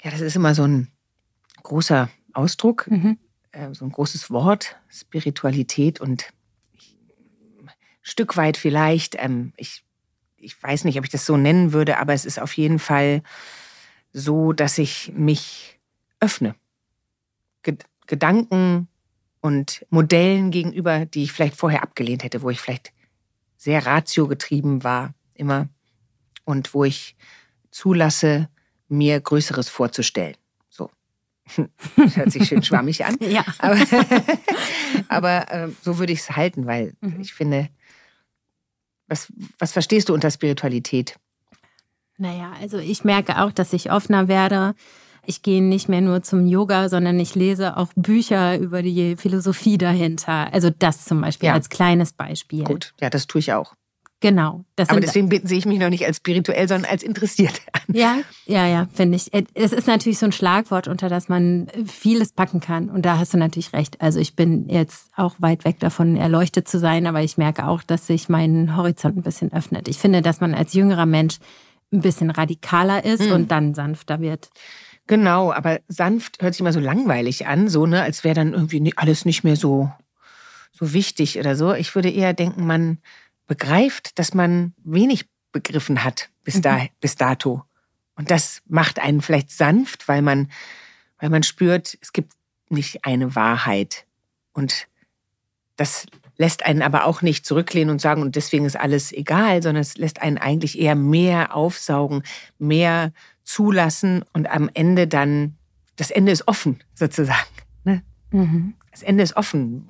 Ja, 0.02 0.10
das 0.10 0.20
ist 0.20 0.36
immer 0.36 0.54
so 0.54 0.64
ein 0.64 0.88
großer 1.62 2.10
Ausdruck, 2.32 2.90
mhm. 2.90 3.18
äh, 3.52 3.72
so 3.72 3.84
ein 3.84 3.92
großes 3.92 4.30
Wort, 4.30 4.76
Spiritualität 4.88 6.00
und 6.00 6.32
ich, 6.72 6.96
ein 7.60 7.70
Stück 8.02 8.36
weit 8.36 8.56
vielleicht, 8.56 9.16
ähm, 9.18 9.52
ich, 9.56 9.84
ich 10.36 10.60
weiß 10.60 10.84
nicht, 10.84 10.98
ob 10.98 11.04
ich 11.04 11.10
das 11.10 11.24
so 11.24 11.36
nennen 11.36 11.72
würde, 11.72 11.98
aber 11.98 12.12
es 12.12 12.24
ist 12.24 12.40
auf 12.40 12.56
jeden 12.56 12.78
Fall 12.78 13.22
so, 14.12 14.52
dass 14.52 14.78
ich 14.78 15.12
mich 15.14 15.78
öffne. 16.20 16.54
Gedanken 18.06 18.88
und 19.42 19.84
Modellen 19.90 20.52
gegenüber, 20.52 21.04
die 21.04 21.24
ich 21.24 21.32
vielleicht 21.32 21.56
vorher 21.56 21.82
abgelehnt 21.82 22.22
hätte, 22.22 22.40
wo 22.42 22.48
ich 22.48 22.60
vielleicht 22.60 22.92
sehr 23.58 23.84
ratiogetrieben 23.84 24.84
war, 24.84 25.14
immer, 25.34 25.68
und 26.44 26.72
wo 26.74 26.84
ich 26.84 27.16
zulasse, 27.70 28.48
mir 28.88 29.20
Größeres 29.20 29.68
vorzustellen. 29.68 30.36
So. 30.70 30.90
Das 31.96 32.16
hört 32.16 32.30
sich 32.30 32.46
schön 32.48 32.62
schwammig 32.62 33.04
an. 33.04 33.16
ja. 33.20 33.44
Aber, 33.58 33.78
aber 35.08 35.52
äh, 35.52 35.68
so 35.82 35.98
würde 35.98 36.12
ich 36.12 36.20
es 36.20 36.30
halten, 36.30 36.66
weil 36.66 36.94
mhm. 37.00 37.20
ich 37.20 37.34
finde, 37.34 37.68
was, 39.08 39.32
was 39.58 39.72
verstehst 39.72 40.08
du 40.08 40.14
unter 40.14 40.30
Spiritualität? 40.30 41.18
Naja, 42.16 42.52
also 42.60 42.78
ich 42.78 43.02
merke 43.02 43.42
auch, 43.42 43.50
dass 43.50 43.72
ich 43.72 43.90
offener 43.90 44.28
werde, 44.28 44.74
ich 45.26 45.42
gehe 45.42 45.62
nicht 45.62 45.88
mehr 45.88 46.00
nur 46.00 46.22
zum 46.22 46.46
Yoga, 46.46 46.88
sondern 46.88 47.18
ich 47.20 47.34
lese 47.34 47.76
auch 47.76 47.88
Bücher 47.94 48.58
über 48.58 48.82
die 48.82 49.16
Philosophie 49.16 49.78
dahinter. 49.78 50.52
Also 50.52 50.70
das 50.70 51.04
zum 51.04 51.20
Beispiel 51.20 51.48
ja. 51.48 51.54
als 51.54 51.68
kleines 51.68 52.12
Beispiel. 52.12 52.64
Gut, 52.64 52.94
ja, 53.00 53.10
das 53.10 53.26
tue 53.26 53.38
ich 53.38 53.52
auch. 53.52 53.74
Genau. 54.22 54.64
Aber 54.76 55.00
deswegen 55.00 55.28
sehe 55.46 55.58
ich 55.58 55.66
mich 55.66 55.80
noch 55.80 55.90
nicht 55.90 56.06
als 56.06 56.18
spirituell, 56.18 56.68
sondern 56.68 56.88
als 56.88 57.02
interessiert 57.02 57.60
an. 57.72 57.94
Ja, 57.94 58.18
ja, 58.46 58.68
ja, 58.68 58.86
finde 58.94 59.16
ich. 59.16 59.32
Es 59.54 59.72
ist 59.72 59.88
natürlich 59.88 60.18
so 60.18 60.26
ein 60.26 60.32
Schlagwort, 60.32 60.86
unter 60.86 61.08
das 61.08 61.28
man 61.28 61.66
vieles 61.84 62.32
packen 62.32 62.60
kann. 62.60 62.88
Und 62.88 63.02
da 63.02 63.18
hast 63.18 63.34
du 63.34 63.38
natürlich 63.38 63.72
recht. 63.72 64.00
Also 64.00 64.20
ich 64.20 64.36
bin 64.36 64.68
jetzt 64.68 65.10
auch 65.16 65.34
weit 65.38 65.64
weg 65.64 65.80
davon, 65.80 66.16
erleuchtet 66.16 66.68
zu 66.68 66.78
sein, 66.78 67.08
aber 67.08 67.22
ich 67.22 67.36
merke 67.36 67.66
auch, 67.66 67.82
dass 67.82 68.06
sich 68.06 68.28
mein 68.28 68.76
Horizont 68.76 69.16
ein 69.16 69.22
bisschen 69.22 69.52
öffnet. 69.52 69.88
Ich 69.88 69.98
finde, 69.98 70.22
dass 70.22 70.40
man 70.40 70.54
als 70.54 70.72
jüngerer 70.72 71.06
Mensch 71.06 71.38
ein 71.92 72.00
bisschen 72.00 72.30
radikaler 72.30 73.04
ist 73.04 73.26
mhm. 73.26 73.32
und 73.32 73.50
dann 73.50 73.74
sanfter 73.74 74.20
wird. 74.20 74.50
Genau, 75.06 75.52
aber 75.52 75.80
sanft 75.88 76.40
hört 76.40 76.54
sich 76.54 76.60
immer 76.60 76.72
so 76.72 76.80
langweilig 76.80 77.46
an, 77.46 77.68
so, 77.68 77.86
ne, 77.86 78.02
als 78.02 78.24
wäre 78.24 78.34
dann 78.34 78.52
irgendwie 78.52 78.92
alles 78.96 79.24
nicht 79.24 79.42
mehr 79.44 79.56
so, 79.56 79.92
so 80.72 80.92
wichtig 80.92 81.38
oder 81.38 81.56
so. 81.56 81.74
Ich 81.74 81.94
würde 81.94 82.10
eher 82.10 82.32
denken, 82.32 82.66
man 82.66 82.98
begreift, 83.46 84.18
dass 84.18 84.32
man 84.34 84.74
wenig 84.84 85.28
begriffen 85.50 86.04
hat 86.04 86.30
bis, 86.44 86.60
da, 86.60 86.78
mhm. 86.78 86.88
bis 87.00 87.16
dato. 87.16 87.64
Und 88.14 88.30
das 88.30 88.62
macht 88.66 88.98
einen 88.98 89.22
vielleicht 89.22 89.50
sanft, 89.50 90.08
weil 90.08 90.22
man, 90.22 90.50
weil 91.18 91.30
man 91.30 91.42
spürt, 91.42 91.98
es 92.00 92.12
gibt 92.12 92.32
nicht 92.68 93.04
eine 93.04 93.34
Wahrheit. 93.34 94.06
Und 94.52 94.86
das 95.76 96.06
lässt 96.38 96.64
einen 96.64 96.82
aber 96.82 97.04
auch 97.04 97.22
nicht 97.22 97.44
zurücklehnen 97.46 97.90
und 97.90 98.00
sagen, 98.00 98.22
und 98.22 98.36
deswegen 98.36 98.64
ist 98.64 98.76
alles 98.76 99.12
egal, 99.12 99.62
sondern 99.62 99.82
es 99.82 99.96
lässt 99.96 100.22
einen 100.22 100.38
eigentlich 100.38 100.78
eher 100.78 100.94
mehr 100.94 101.54
aufsaugen, 101.54 102.22
mehr 102.58 103.12
zulassen 103.44 104.24
und 104.32 104.46
am 104.46 104.70
Ende 104.72 105.06
dann, 105.06 105.56
das 105.96 106.10
Ende 106.10 106.32
ist 106.32 106.48
offen 106.48 106.82
sozusagen. 106.94 107.48
Ne? 107.84 108.02
Mhm. 108.30 108.74
Das 108.90 109.02
Ende 109.02 109.22
ist 109.22 109.36
offen. 109.36 109.88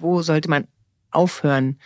Wo 0.00 0.22
sollte 0.22 0.48
man 0.48 0.66
aufhören, 1.10 1.78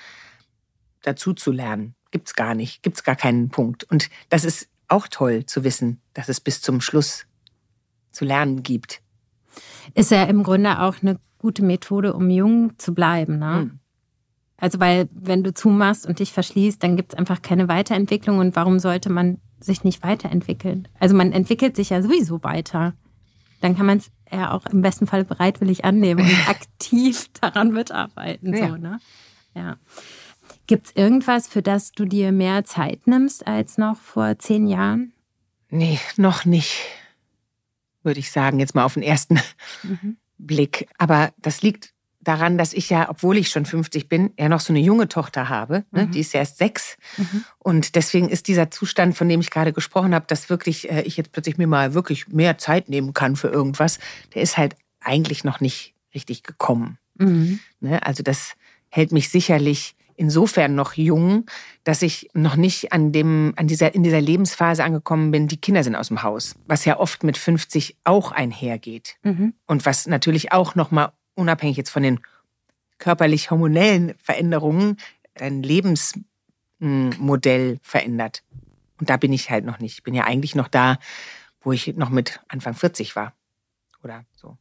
dazu 1.02 1.32
zu 1.32 1.52
lernen? 1.52 1.94
Gibt's 2.10 2.34
gar 2.34 2.54
nicht, 2.54 2.82
gibt's 2.82 3.04
gar 3.04 3.16
keinen 3.16 3.50
Punkt. 3.50 3.84
Und 3.84 4.10
das 4.28 4.44
ist 4.44 4.68
auch 4.88 5.06
toll 5.08 5.46
zu 5.46 5.64
wissen, 5.64 6.00
dass 6.12 6.28
es 6.28 6.40
bis 6.40 6.60
zum 6.60 6.80
Schluss 6.80 7.26
zu 8.10 8.24
lernen 8.24 8.62
gibt. 8.62 9.00
Ist 9.94 10.10
ja 10.10 10.24
im 10.24 10.42
Grunde 10.42 10.80
auch 10.80 10.96
eine 11.02 11.18
gute 11.38 11.64
Methode, 11.64 12.12
um 12.14 12.28
jung 12.30 12.78
zu 12.78 12.94
bleiben. 12.94 13.38
Ne? 13.38 13.64
Mhm. 13.64 13.78
Also 14.56 14.78
weil 14.78 15.08
wenn 15.12 15.42
du 15.42 15.54
zumachst 15.54 16.06
und 16.06 16.18
dich 16.18 16.32
verschließt, 16.32 16.82
dann 16.82 16.96
gibt 16.96 17.12
es 17.12 17.18
einfach 17.18 17.40
keine 17.42 17.68
Weiterentwicklung. 17.68 18.38
Und 18.38 18.56
warum 18.56 18.78
sollte 18.78 19.10
man 19.10 19.38
sich 19.64 19.84
nicht 19.84 20.02
weiterentwickeln? 20.02 20.88
Also 20.98 21.14
man 21.14 21.32
entwickelt 21.32 21.76
sich 21.76 21.90
ja 21.90 22.02
sowieso 22.02 22.42
weiter. 22.42 22.94
Dann 23.60 23.76
kann 23.76 23.86
man 23.86 23.98
es 23.98 24.10
ja 24.32 24.52
auch 24.52 24.66
im 24.66 24.82
besten 24.82 25.06
Fall 25.06 25.24
bereitwillig 25.24 25.84
annehmen 25.84 26.24
und 26.24 26.48
aktiv 26.48 27.28
daran 27.40 27.72
mitarbeiten. 27.72 28.54
Ja. 28.54 28.68
So, 28.68 28.76
ne? 28.76 29.00
ja. 29.54 29.76
Gibt 30.66 30.86
es 30.86 30.96
irgendwas, 30.96 31.48
für 31.48 31.62
das 31.62 31.92
du 31.92 32.04
dir 32.04 32.32
mehr 32.32 32.64
Zeit 32.64 33.06
nimmst 33.06 33.46
als 33.46 33.76
noch 33.76 33.96
vor 33.96 34.38
zehn 34.38 34.66
Jahren? 34.66 35.12
Nee, 35.68 35.98
noch 36.16 36.44
nicht. 36.44 36.82
Würde 38.02 38.20
ich 38.20 38.30
sagen, 38.30 38.60
jetzt 38.60 38.74
mal 38.74 38.84
auf 38.84 38.94
den 38.94 39.02
ersten 39.02 39.40
mhm. 39.82 40.16
Blick. 40.38 40.88
Aber 40.98 41.32
das 41.38 41.62
liegt 41.62 41.92
daran, 42.20 42.58
dass 42.58 42.72
ich 42.72 42.90
ja, 42.90 43.08
obwohl 43.08 43.38
ich 43.38 43.48
schon 43.48 43.64
50 43.64 44.08
bin, 44.08 44.32
ja 44.38 44.48
noch 44.48 44.60
so 44.60 44.72
eine 44.72 44.80
junge 44.80 45.08
Tochter 45.08 45.48
habe. 45.48 45.84
Ne? 45.90 46.06
Mhm. 46.06 46.10
Die 46.10 46.20
ist 46.20 46.34
ja 46.34 46.40
erst 46.40 46.58
sechs. 46.58 46.98
Mhm. 47.16 47.44
Und 47.58 47.94
deswegen 47.94 48.28
ist 48.28 48.48
dieser 48.48 48.70
Zustand, 48.70 49.16
von 49.16 49.28
dem 49.28 49.40
ich 49.40 49.50
gerade 49.50 49.72
gesprochen 49.72 50.14
habe, 50.14 50.26
dass 50.28 50.50
wirklich 50.50 50.90
äh, 50.90 51.02
ich 51.02 51.16
jetzt 51.16 51.32
plötzlich 51.32 51.56
mir 51.56 51.66
mal 51.66 51.94
wirklich 51.94 52.28
mehr 52.28 52.58
Zeit 52.58 52.88
nehmen 52.88 53.14
kann 53.14 53.36
für 53.36 53.48
irgendwas, 53.48 53.98
der 54.34 54.42
ist 54.42 54.58
halt 54.58 54.76
eigentlich 55.00 55.44
noch 55.44 55.60
nicht 55.60 55.94
richtig 56.14 56.42
gekommen. 56.42 56.98
Mhm. 57.16 57.60
Ne? 57.80 58.04
Also 58.04 58.22
das 58.22 58.54
hält 58.90 59.12
mich 59.12 59.30
sicherlich 59.30 59.94
insofern 60.20 60.74
noch 60.74 60.92
jung, 60.94 61.46
dass 61.82 62.02
ich 62.02 62.28
noch 62.34 62.56
nicht 62.56 62.92
an 62.92 63.10
dem, 63.10 63.54
an 63.56 63.66
dieser, 63.66 63.94
in 63.94 64.02
dieser 64.02 64.20
Lebensphase 64.20 64.84
angekommen 64.84 65.30
bin, 65.30 65.48
die 65.48 65.56
Kinder 65.56 65.82
sind 65.82 65.96
aus 65.96 66.08
dem 66.08 66.22
Haus, 66.22 66.56
was 66.66 66.84
ja 66.84 66.98
oft 66.98 67.24
mit 67.24 67.38
50 67.38 67.96
auch 68.04 68.30
einhergeht. 68.30 69.16
Mhm. 69.22 69.54
Und 69.66 69.86
was 69.86 70.06
natürlich 70.06 70.52
auch 70.52 70.74
nochmal 70.74 71.12
unabhängig 71.40 71.76
jetzt 71.76 71.90
von 71.90 72.02
den 72.02 72.20
körperlich-hormonellen 72.98 74.14
Veränderungen 74.18 74.96
dein 75.34 75.62
Lebensmodell 75.62 77.78
verändert. 77.82 78.42
Und 78.98 79.10
da 79.10 79.16
bin 79.16 79.32
ich 79.32 79.50
halt 79.50 79.64
noch 79.64 79.78
nicht. 79.78 79.94
Ich 79.94 80.02
bin 80.02 80.14
ja 80.14 80.24
eigentlich 80.24 80.54
noch 80.54 80.68
da, 80.68 80.98
wo 81.62 81.72
ich 81.72 81.96
noch 81.96 82.10
mit 82.10 82.40
Anfang 82.48 82.74
40 82.74 83.16
war. 83.16 83.32
Oder 84.04 84.24
so. 84.32 84.58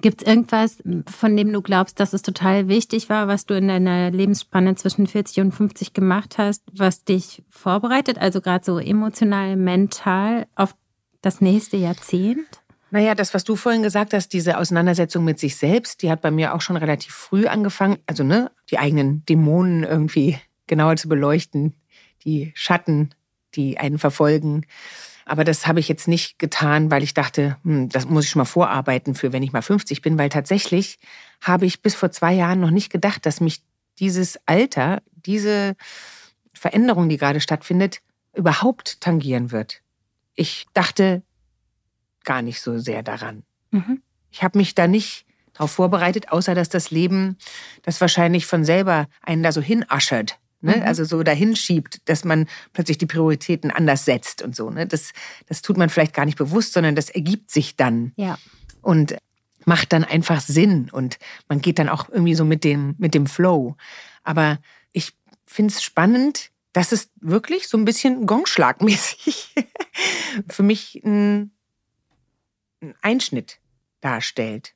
Gibt 0.00 0.22
es 0.22 0.26
irgendwas, 0.26 0.78
von 1.06 1.36
dem 1.36 1.52
du 1.52 1.62
glaubst, 1.62 2.00
dass 2.00 2.12
es 2.12 2.22
total 2.22 2.66
wichtig 2.66 3.08
war, 3.08 3.28
was 3.28 3.46
du 3.46 3.56
in 3.56 3.68
deiner 3.68 4.10
Lebensspanne 4.10 4.74
zwischen 4.74 5.06
40 5.06 5.44
und 5.44 5.52
50 5.52 5.92
gemacht 5.92 6.38
hast, 6.38 6.64
was 6.72 7.04
dich 7.04 7.44
vorbereitet, 7.48 8.18
also 8.18 8.40
gerade 8.40 8.64
so 8.64 8.78
emotional, 8.78 9.54
mental 9.54 10.48
auf 10.56 10.74
das 11.20 11.40
nächste 11.40 11.76
Jahrzehnt? 11.76 12.61
Naja, 12.92 13.14
das, 13.14 13.32
was 13.32 13.42
du 13.42 13.56
vorhin 13.56 13.82
gesagt 13.82 14.12
hast, 14.12 14.34
diese 14.34 14.58
Auseinandersetzung 14.58 15.24
mit 15.24 15.38
sich 15.38 15.56
selbst, 15.56 16.02
die 16.02 16.10
hat 16.10 16.20
bei 16.20 16.30
mir 16.30 16.52
auch 16.52 16.60
schon 16.60 16.76
relativ 16.76 17.14
früh 17.14 17.46
angefangen. 17.46 17.96
Also, 18.06 18.22
ne, 18.22 18.50
die 18.70 18.78
eigenen 18.78 19.24
Dämonen 19.24 19.82
irgendwie 19.82 20.38
genauer 20.66 20.96
zu 20.96 21.08
beleuchten, 21.08 21.74
die 22.22 22.52
Schatten, 22.54 23.14
die 23.54 23.78
einen 23.78 23.98
verfolgen. 23.98 24.66
Aber 25.24 25.42
das 25.42 25.66
habe 25.66 25.80
ich 25.80 25.88
jetzt 25.88 26.06
nicht 26.06 26.38
getan, 26.38 26.90
weil 26.90 27.02
ich 27.02 27.14
dachte, 27.14 27.56
hm, 27.64 27.88
das 27.88 28.10
muss 28.10 28.24
ich 28.24 28.30
schon 28.30 28.40
mal 28.40 28.44
vorarbeiten 28.44 29.14
für, 29.14 29.32
wenn 29.32 29.42
ich 29.42 29.54
mal 29.54 29.62
50 29.62 30.02
bin, 30.02 30.18
weil 30.18 30.28
tatsächlich 30.28 30.98
habe 31.40 31.64
ich 31.64 31.80
bis 31.80 31.94
vor 31.94 32.10
zwei 32.10 32.34
Jahren 32.34 32.60
noch 32.60 32.70
nicht 32.70 32.90
gedacht, 32.90 33.24
dass 33.24 33.40
mich 33.40 33.62
dieses 34.00 34.38
Alter, 34.44 35.00
diese 35.14 35.76
Veränderung, 36.52 37.08
die 37.08 37.16
gerade 37.16 37.40
stattfindet, 37.40 38.02
überhaupt 38.34 39.00
tangieren 39.00 39.50
wird. 39.50 39.80
Ich 40.34 40.66
dachte 40.74 41.22
gar 42.24 42.42
nicht 42.42 42.60
so 42.60 42.78
sehr 42.78 43.02
daran. 43.02 43.42
Mhm. 43.70 44.02
Ich 44.30 44.42
habe 44.42 44.58
mich 44.58 44.74
da 44.74 44.86
nicht 44.86 45.26
darauf 45.52 45.72
vorbereitet, 45.72 46.30
außer 46.30 46.54
dass 46.54 46.68
das 46.68 46.90
Leben 46.90 47.36
das 47.82 48.00
wahrscheinlich 48.00 48.46
von 48.46 48.64
selber 48.64 49.06
einen 49.22 49.42
da 49.42 49.52
so 49.52 49.60
hinaschert 49.60 50.38
Ne? 50.62 50.76
Mhm. 50.76 50.82
Also 50.84 51.04
so 51.04 51.22
dahin 51.22 51.56
schiebt, 51.56 52.08
dass 52.08 52.24
man 52.24 52.46
plötzlich 52.72 52.96
die 52.96 53.06
Prioritäten 53.06 53.70
anders 53.70 54.04
setzt 54.04 54.42
und 54.42 54.56
so. 54.56 54.70
Ne? 54.70 54.86
Das, 54.86 55.12
das 55.46 55.60
tut 55.60 55.76
man 55.76 55.90
vielleicht 55.90 56.14
gar 56.14 56.24
nicht 56.24 56.38
bewusst, 56.38 56.72
sondern 56.72 56.94
das 56.94 57.10
ergibt 57.10 57.50
sich 57.50 57.76
dann. 57.76 58.12
Ja. 58.16 58.38
Und 58.80 59.16
macht 59.64 59.92
dann 59.92 60.04
einfach 60.04 60.40
Sinn 60.40 60.88
und 60.90 61.18
man 61.48 61.60
geht 61.60 61.78
dann 61.78 61.88
auch 61.88 62.08
irgendwie 62.08 62.34
so 62.34 62.44
mit 62.44 62.64
dem, 62.64 62.94
mit 62.98 63.14
dem 63.14 63.26
Flow. 63.26 63.76
Aber 64.24 64.58
ich 64.92 65.12
finde 65.46 65.72
es 65.72 65.82
spannend, 65.82 66.50
dass 66.72 66.90
es 66.90 67.10
wirklich 67.20 67.68
so 67.68 67.76
ein 67.76 67.84
bisschen 67.84 68.26
gongschlagmäßig 68.26 69.54
für 70.48 70.62
mich 70.62 71.00
ein, 71.04 71.52
ein 72.82 72.94
Einschnitt 73.00 73.60
darstellt. 74.00 74.74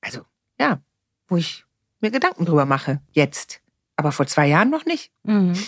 Also, 0.00 0.20
ja, 0.58 0.80
wo 1.28 1.36
ich 1.36 1.64
mir 2.00 2.10
Gedanken 2.10 2.44
drüber 2.44 2.66
mache, 2.66 3.00
jetzt. 3.12 3.60
Aber 3.96 4.12
vor 4.12 4.26
zwei 4.26 4.46
Jahren 4.46 4.70
noch 4.70 4.84
nicht. 4.84 5.12
Mhm. 5.24 5.54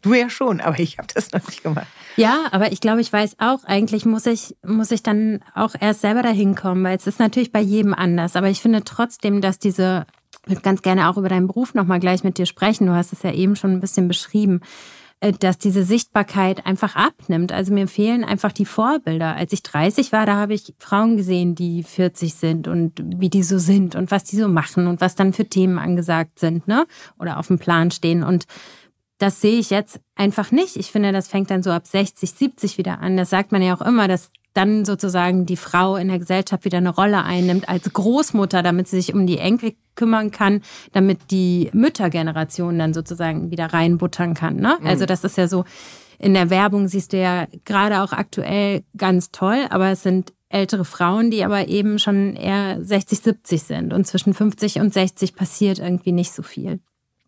Du 0.00 0.14
ja 0.14 0.30
schon, 0.30 0.60
aber 0.60 0.78
ich 0.78 0.96
habe 0.98 1.08
das 1.12 1.32
noch 1.32 1.44
nicht 1.48 1.64
gemacht. 1.64 1.88
Ja, 2.16 2.46
aber 2.52 2.70
ich 2.70 2.80
glaube, 2.80 3.00
ich 3.00 3.12
weiß 3.12 3.40
auch, 3.40 3.64
eigentlich 3.64 4.06
muss 4.06 4.26
ich, 4.26 4.56
muss 4.64 4.92
ich 4.92 5.02
dann 5.02 5.40
auch 5.56 5.74
erst 5.78 6.02
selber 6.02 6.22
dahin 6.22 6.54
kommen, 6.54 6.84
weil 6.84 6.96
es 6.96 7.08
ist 7.08 7.18
natürlich 7.18 7.50
bei 7.50 7.60
jedem 7.60 7.94
anders. 7.94 8.36
Aber 8.36 8.48
ich 8.48 8.60
finde 8.60 8.84
trotzdem, 8.84 9.40
dass 9.40 9.58
diese, 9.58 10.06
ich 10.44 10.50
würde 10.50 10.62
ganz 10.62 10.82
gerne 10.82 11.10
auch 11.10 11.16
über 11.16 11.28
deinen 11.28 11.48
Beruf 11.48 11.74
nochmal 11.74 11.98
gleich 11.98 12.22
mit 12.22 12.38
dir 12.38 12.46
sprechen. 12.46 12.86
Du 12.86 12.94
hast 12.94 13.12
es 13.12 13.24
ja 13.24 13.32
eben 13.32 13.56
schon 13.56 13.72
ein 13.72 13.80
bisschen 13.80 14.06
beschrieben. 14.06 14.60
Äh, 15.20 15.32
dass 15.32 15.58
diese 15.58 15.82
Sichtbarkeit 15.82 16.64
einfach 16.64 16.94
abnimmt. 16.94 17.50
Also 17.50 17.72
mir 17.72 17.88
fehlen 17.88 18.24
einfach 18.24 18.52
die 18.52 18.64
Vorbilder. 18.64 19.34
Als 19.34 19.52
ich 19.52 19.64
30 19.64 20.12
war, 20.12 20.26
da 20.26 20.36
habe 20.36 20.54
ich 20.54 20.74
Frauen 20.78 21.16
gesehen, 21.16 21.56
die 21.56 21.82
40 21.82 22.34
sind 22.34 22.68
und 22.68 23.02
wie 23.04 23.28
die 23.28 23.42
so 23.42 23.58
sind 23.58 23.96
und 23.96 24.12
was 24.12 24.24
die 24.24 24.36
so 24.36 24.46
machen 24.46 24.86
und 24.86 25.00
was 25.00 25.16
dann 25.16 25.32
für 25.32 25.48
Themen 25.48 25.78
angesagt 25.78 26.38
sind, 26.38 26.68
ne? 26.68 26.86
Oder 27.18 27.38
auf 27.38 27.48
dem 27.48 27.58
Plan 27.58 27.90
stehen. 27.90 28.22
Und 28.22 28.44
das 29.18 29.40
sehe 29.40 29.58
ich 29.58 29.70
jetzt 29.70 30.00
einfach 30.14 30.52
nicht. 30.52 30.76
Ich 30.76 30.92
finde, 30.92 31.10
das 31.10 31.26
fängt 31.26 31.50
dann 31.50 31.64
so 31.64 31.72
ab 31.72 31.88
60, 31.88 32.30
70 32.30 32.78
wieder 32.78 33.00
an. 33.00 33.16
Das 33.16 33.30
sagt 33.30 33.50
man 33.50 33.62
ja 33.62 33.74
auch 33.74 33.82
immer, 33.82 34.06
dass 34.06 34.30
dann 34.54 34.84
sozusagen 34.84 35.46
die 35.46 35.56
Frau 35.56 35.96
in 35.96 36.08
der 36.08 36.18
Gesellschaft 36.18 36.64
wieder 36.64 36.78
eine 36.78 36.94
Rolle 36.94 37.22
einnimmt 37.22 37.68
als 37.68 37.92
Großmutter, 37.92 38.62
damit 38.62 38.88
sie 38.88 38.96
sich 38.96 39.14
um 39.14 39.26
die 39.26 39.38
Enkel 39.38 39.74
kümmern 39.94 40.30
kann, 40.30 40.62
damit 40.92 41.30
die 41.30 41.70
Müttergeneration 41.72 42.78
dann 42.78 42.94
sozusagen 42.94 43.50
wieder 43.50 43.66
reinbuttern 43.66 44.34
kann. 44.34 44.56
Ne? 44.56 44.76
Mhm. 44.80 44.86
Also 44.86 45.06
das 45.06 45.24
ist 45.24 45.36
ja 45.36 45.48
so, 45.48 45.64
in 46.18 46.34
der 46.34 46.50
Werbung 46.50 46.88
siehst 46.88 47.12
du 47.12 47.20
ja 47.20 47.46
gerade 47.64 48.02
auch 48.02 48.12
aktuell 48.12 48.82
ganz 48.96 49.30
toll, 49.30 49.66
aber 49.70 49.90
es 49.90 50.02
sind 50.02 50.32
ältere 50.48 50.84
Frauen, 50.84 51.30
die 51.30 51.44
aber 51.44 51.68
eben 51.68 51.98
schon 51.98 52.34
eher 52.34 52.82
60, 52.82 53.20
70 53.20 53.62
sind. 53.62 53.92
Und 53.92 54.06
zwischen 54.06 54.34
50 54.34 54.80
und 54.80 54.92
60 54.92 55.34
passiert 55.34 55.78
irgendwie 55.78 56.12
nicht 56.12 56.32
so 56.32 56.42
viel. 56.42 56.80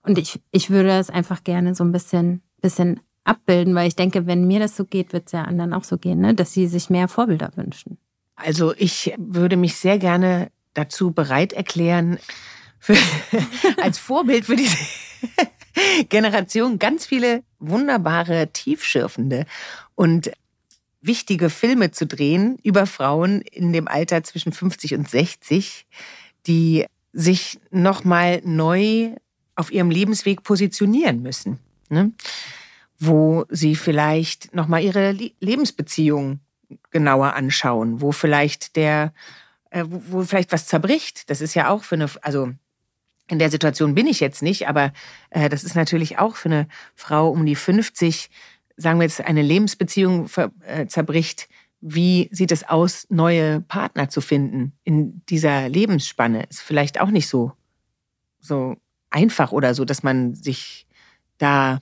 Und 0.03 0.19
ich, 0.19 0.41
ich 0.51 0.71
würde 0.71 0.89
das 0.89 1.11
einfach 1.11 1.45
gerne 1.45 1.75
so 1.75 1.85
ein 1.85 1.93
bisschen, 1.93 2.43
bisschen 2.63 3.01
abbilden, 3.31 3.75
weil 3.75 3.89
ich 3.89 3.97
denke, 3.97 4.27
wenn 4.27 4.47
mir 4.47 4.59
das 4.59 4.77
so 4.77 4.85
geht, 4.85 5.13
wird 5.13 5.27
es 5.27 5.33
ja 5.33 5.43
anderen 5.43 5.73
auch 5.73 5.85
so 5.85 5.97
gehen, 5.97 6.21
ne? 6.21 6.35
dass 6.35 6.53
sie 6.53 6.67
sich 6.67 6.91
mehr 6.91 7.09
Vorbilder 7.09 7.53
wünschen. 7.55 7.97
Also 8.35 8.75
ich 8.77 9.15
würde 9.19 9.57
mich 9.57 9.77
sehr 9.77 9.99
gerne 9.99 10.51
dazu 10.75 11.13
bereit 11.13 11.53
erklären, 11.53 12.19
für, 12.79 12.97
als 13.83 13.99
Vorbild 13.99 14.47
für 14.47 14.57
diese 14.57 14.77
Generation 16.09 16.79
ganz 16.79 17.07
viele 17.07 17.45
wunderbare, 17.59 18.49
tiefschürfende 18.53 19.47
und 19.95 20.33
wichtige 21.03 21.51
Filme 21.51 21.93
zu 21.93 22.07
drehen 22.07 22.59
über 22.63 22.87
Frauen 22.87 23.43
in 23.43 23.73
dem 23.73 23.87
Alter 23.87 24.25
zwischen 24.25 24.53
50 24.53 24.95
und 24.95 25.09
60, 25.09 25.87
die 26.47 26.87
sich 27.13 27.59
nochmal 27.71 28.41
neu 28.45 29.15
auf 29.55 29.71
ihrem 29.71 29.91
Lebensweg 29.91 30.43
positionieren 30.43 31.23
müssen. 31.23 31.59
Ne? 31.91 32.13
Wo 33.01 33.47
sie 33.49 33.75
vielleicht 33.75 34.55
nochmal 34.55 34.85
ihre 34.85 35.13
Lebensbeziehung 35.13 36.41
genauer 36.91 37.33
anschauen, 37.35 38.01
wo 38.03 38.13
vielleicht 38.13 38.77
der, 38.77 39.13
äh, 39.71 39.85
wo, 39.89 40.23
vielleicht 40.23 40.53
was 40.53 40.67
zerbricht. 40.67 41.31
Das 41.31 41.41
ist 41.41 41.55
ja 41.55 41.71
auch 41.71 41.83
für 41.83 41.95
eine, 41.97 42.09
also 42.21 42.51
in 43.27 43.39
der 43.39 43.51
Situation 43.51 43.95
bin 43.95 44.07
ich 44.07 44.21
jetzt 44.21 44.43
nicht, 44.43 44.69
aber 44.69 44.93
äh, 45.31 45.49
das 45.49 45.65
ist 45.65 45.75
natürlich 45.75 46.19
auch 46.19 46.37
für 46.37 46.51
eine 46.51 46.69
Frau 46.95 47.31
um 47.31 47.47
die 47.47 47.57
50, 47.57 48.31
sagen 48.77 48.99
wir 49.01 49.05
jetzt, 49.05 49.21
eine 49.23 49.43
Lebensbeziehung 49.43 50.29
äh, 50.67 50.87
zerbricht, 50.87 51.49
wie 51.81 52.29
sieht 52.31 52.53
es 52.53 52.69
aus, 52.69 53.07
neue 53.09 53.63
Partner 53.63 54.11
zu 54.11 54.21
finden 54.21 54.75
in 54.85 55.25
dieser 55.31 55.71
Lebensspanne? 55.71 56.45
Ist 56.51 56.61
vielleicht 56.61 57.01
auch 57.01 57.11
nicht 57.11 57.29
so, 57.29 57.53
so 58.41 58.77
einfach 59.09 59.53
oder 59.53 59.75
so, 59.75 59.87
dass 59.87 60.03
man 60.03 60.35
sich 60.35 60.87
da 61.39 61.81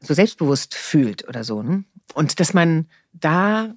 so 0.00 0.14
selbstbewusst 0.14 0.74
fühlt 0.74 1.28
oder 1.28 1.44
so. 1.44 1.62
Ne? 1.62 1.84
Und 2.14 2.40
dass 2.40 2.54
man 2.54 2.86
da 3.12 3.74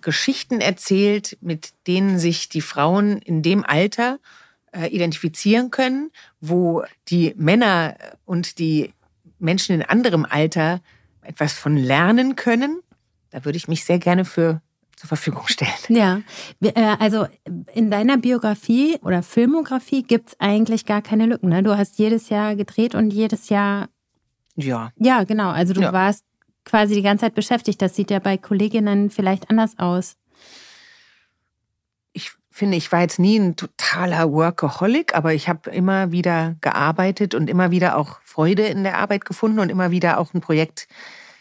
Geschichten 0.00 0.60
erzählt, 0.60 1.38
mit 1.40 1.72
denen 1.86 2.18
sich 2.18 2.48
die 2.48 2.60
Frauen 2.60 3.18
in 3.18 3.42
dem 3.42 3.64
Alter 3.64 4.18
äh, 4.72 4.88
identifizieren 4.88 5.70
können, 5.70 6.10
wo 6.40 6.84
die 7.08 7.34
Männer 7.36 7.96
und 8.24 8.58
die 8.58 8.92
Menschen 9.38 9.74
in 9.74 9.82
anderem 9.82 10.26
Alter 10.28 10.80
etwas 11.22 11.54
von 11.54 11.76
lernen 11.76 12.36
können. 12.36 12.80
Da 13.30 13.44
würde 13.44 13.56
ich 13.56 13.68
mich 13.68 13.84
sehr 13.84 13.98
gerne 13.98 14.24
für 14.24 14.60
zur 14.96 15.08
Verfügung 15.08 15.46
stellen. 15.46 15.70
Ja, 15.88 16.22
äh, 16.60 16.96
also 16.98 17.26
in 17.72 17.90
deiner 17.90 18.16
Biografie 18.16 18.98
oder 19.02 19.22
Filmografie 19.22 20.02
gibt 20.02 20.30
es 20.30 20.40
eigentlich 20.40 20.86
gar 20.86 21.02
keine 21.02 21.26
Lücken. 21.26 21.48
Ne? 21.48 21.62
Du 21.62 21.76
hast 21.76 21.98
jedes 21.98 22.28
Jahr 22.28 22.56
gedreht 22.56 22.94
und 22.94 23.12
jedes 23.12 23.48
Jahr. 23.48 23.88
Ja. 24.56 24.92
Ja, 24.96 25.24
genau. 25.24 25.50
Also 25.50 25.72
du 25.72 25.80
ja. 25.80 25.92
warst 25.92 26.24
quasi 26.64 26.94
die 26.94 27.02
ganze 27.02 27.26
Zeit 27.26 27.34
beschäftigt. 27.34 27.82
Das 27.82 27.94
sieht 27.94 28.10
ja 28.10 28.18
bei 28.18 28.36
Kolleginnen 28.36 29.10
vielleicht 29.10 29.50
anders 29.50 29.78
aus 29.78 30.16
finde, 32.54 32.76
ich 32.76 32.92
war 32.92 33.00
jetzt 33.00 33.18
nie 33.18 33.36
ein 33.36 33.56
totaler 33.56 34.30
Workaholic, 34.30 35.16
aber 35.16 35.34
ich 35.34 35.48
habe 35.48 35.70
immer 35.70 36.12
wieder 36.12 36.54
gearbeitet 36.60 37.34
und 37.34 37.50
immer 37.50 37.72
wieder 37.72 37.96
auch 37.96 38.20
Freude 38.22 38.62
in 38.66 38.84
der 38.84 38.98
Arbeit 38.98 39.24
gefunden 39.24 39.58
und 39.58 39.70
immer 39.70 39.90
wieder 39.90 40.18
auch 40.18 40.32
ein 40.34 40.40
Projekt 40.40 40.86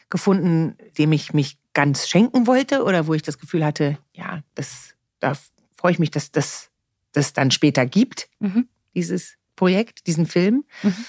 gefunden, 0.10 0.76
dem 0.98 1.12
ich 1.12 1.32
mich 1.32 1.60
ganz 1.76 2.08
schenken 2.08 2.48
wollte 2.48 2.84
oder 2.84 3.06
wo 3.06 3.14
ich 3.14 3.22
das 3.22 3.38
Gefühl 3.38 3.64
hatte, 3.64 4.00
ja, 4.14 4.42
das, 4.56 4.96
da 5.20 5.34
freue 5.76 5.92
ich 5.92 6.00
mich, 6.00 6.10
dass 6.10 6.32
das 6.32 6.72
das 7.12 7.32
dann 7.32 7.52
später 7.52 7.86
gibt, 7.86 8.28
mhm. 8.40 8.68
dieses 8.96 9.36
Projekt, 9.56 10.08
diesen 10.08 10.26
Film. 10.26 10.64
Mhm. 10.82 11.06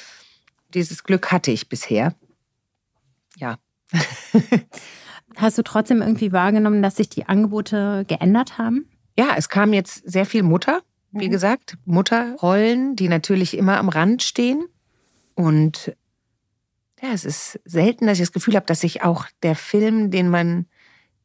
Dieses 0.75 1.05
Glück 1.05 1.31
hatte 1.33 1.51
ich 1.51 1.69
bisher. 1.69 2.15
Ja. 3.37 3.59
Hast 5.37 5.59
du 5.59 5.63
trotzdem 5.63 6.03
irgendwie 6.03 6.33
wahrgenommen, 6.33 6.83
dass 6.83 6.97
sich 6.97 7.09
die 7.09 7.27
Angebote 7.27 8.05
geändert 8.07 8.59
haben? 8.59 8.87
Ja, 9.17 9.35
es 9.37 9.49
kam 9.49 9.73
jetzt 9.73 10.03
sehr 10.09 10.27
viel 10.27 10.43
Mutter, 10.43 10.83
wie 11.13 11.27
mhm. 11.27 11.33
gesagt, 11.33 11.77
Mutterrollen, 11.85 12.97
die 12.97 13.09
natürlich 13.09 13.57
immer 13.57 13.79
am 13.79 13.89
Rand 13.89 14.23
stehen. 14.23 14.65
Und 15.35 15.97
ja, 17.01 17.11
es 17.13 17.25
ist 17.25 17.61
selten, 17.65 18.07
dass 18.07 18.19
ich 18.19 18.25
das 18.25 18.33
Gefühl 18.33 18.55
habe, 18.57 18.67
dass 18.67 18.81
sich 18.81 19.03
auch 19.03 19.27
der 19.43 19.57
Film, 19.57 20.11
den 20.11 20.29
man 20.29 20.67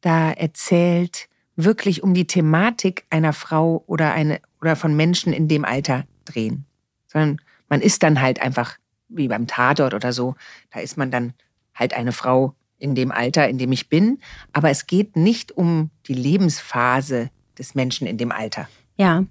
da 0.00 0.30
erzählt, 0.30 1.28
wirklich 1.56 2.02
um 2.02 2.14
die 2.14 2.26
Thematik 2.26 3.04
einer 3.10 3.32
Frau 3.32 3.84
oder 3.86 4.12
eine 4.12 4.40
oder 4.60 4.76
von 4.76 4.94
Menschen 4.94 5.32
in 5.32 5.48
dem 5.48 5.64
Alter 5.64 6.04
drehen. 6.24 6.66
Sondern 7.06 7.40
man 7.68 7.80
ist 7.80 8.02
dann 8.02 8.20
halt 8.20 8.40
einfach 8.40 8.76
wie 9.10 9.28
beim 9.28 9.46
Tatort 9.46 9.94
oder 9.94 10.12
so, 10.12 10.34
da 10.72 10.80
ist 10.80 10.96
man 10.96 11.10
dann 11.10 11.34
halt 11.74 11.94
eine 11.94 12.12
Frau 12.12 12.54
in 12.78 12.94
dem 12.94 13.12
Alter, 13.12 13.48
in 13.48 13.58
dem 13.58 13.72
ich 13.72 13.88
bin, 13.88 14.18
aber 14.52 14.70
es 14.70 14.86
geht 14.86 15.16
nicht 15.16 15.52
um 15.52 15.90
die 16.06 16.14
Lebensphase 16.14 17.30
des 17.58 17.74
Menschen 17.74 18.06
in 18.06 18.16
dem 18.16 18.32
Alter. 18.32 18.68
Ja. 18.96 19.24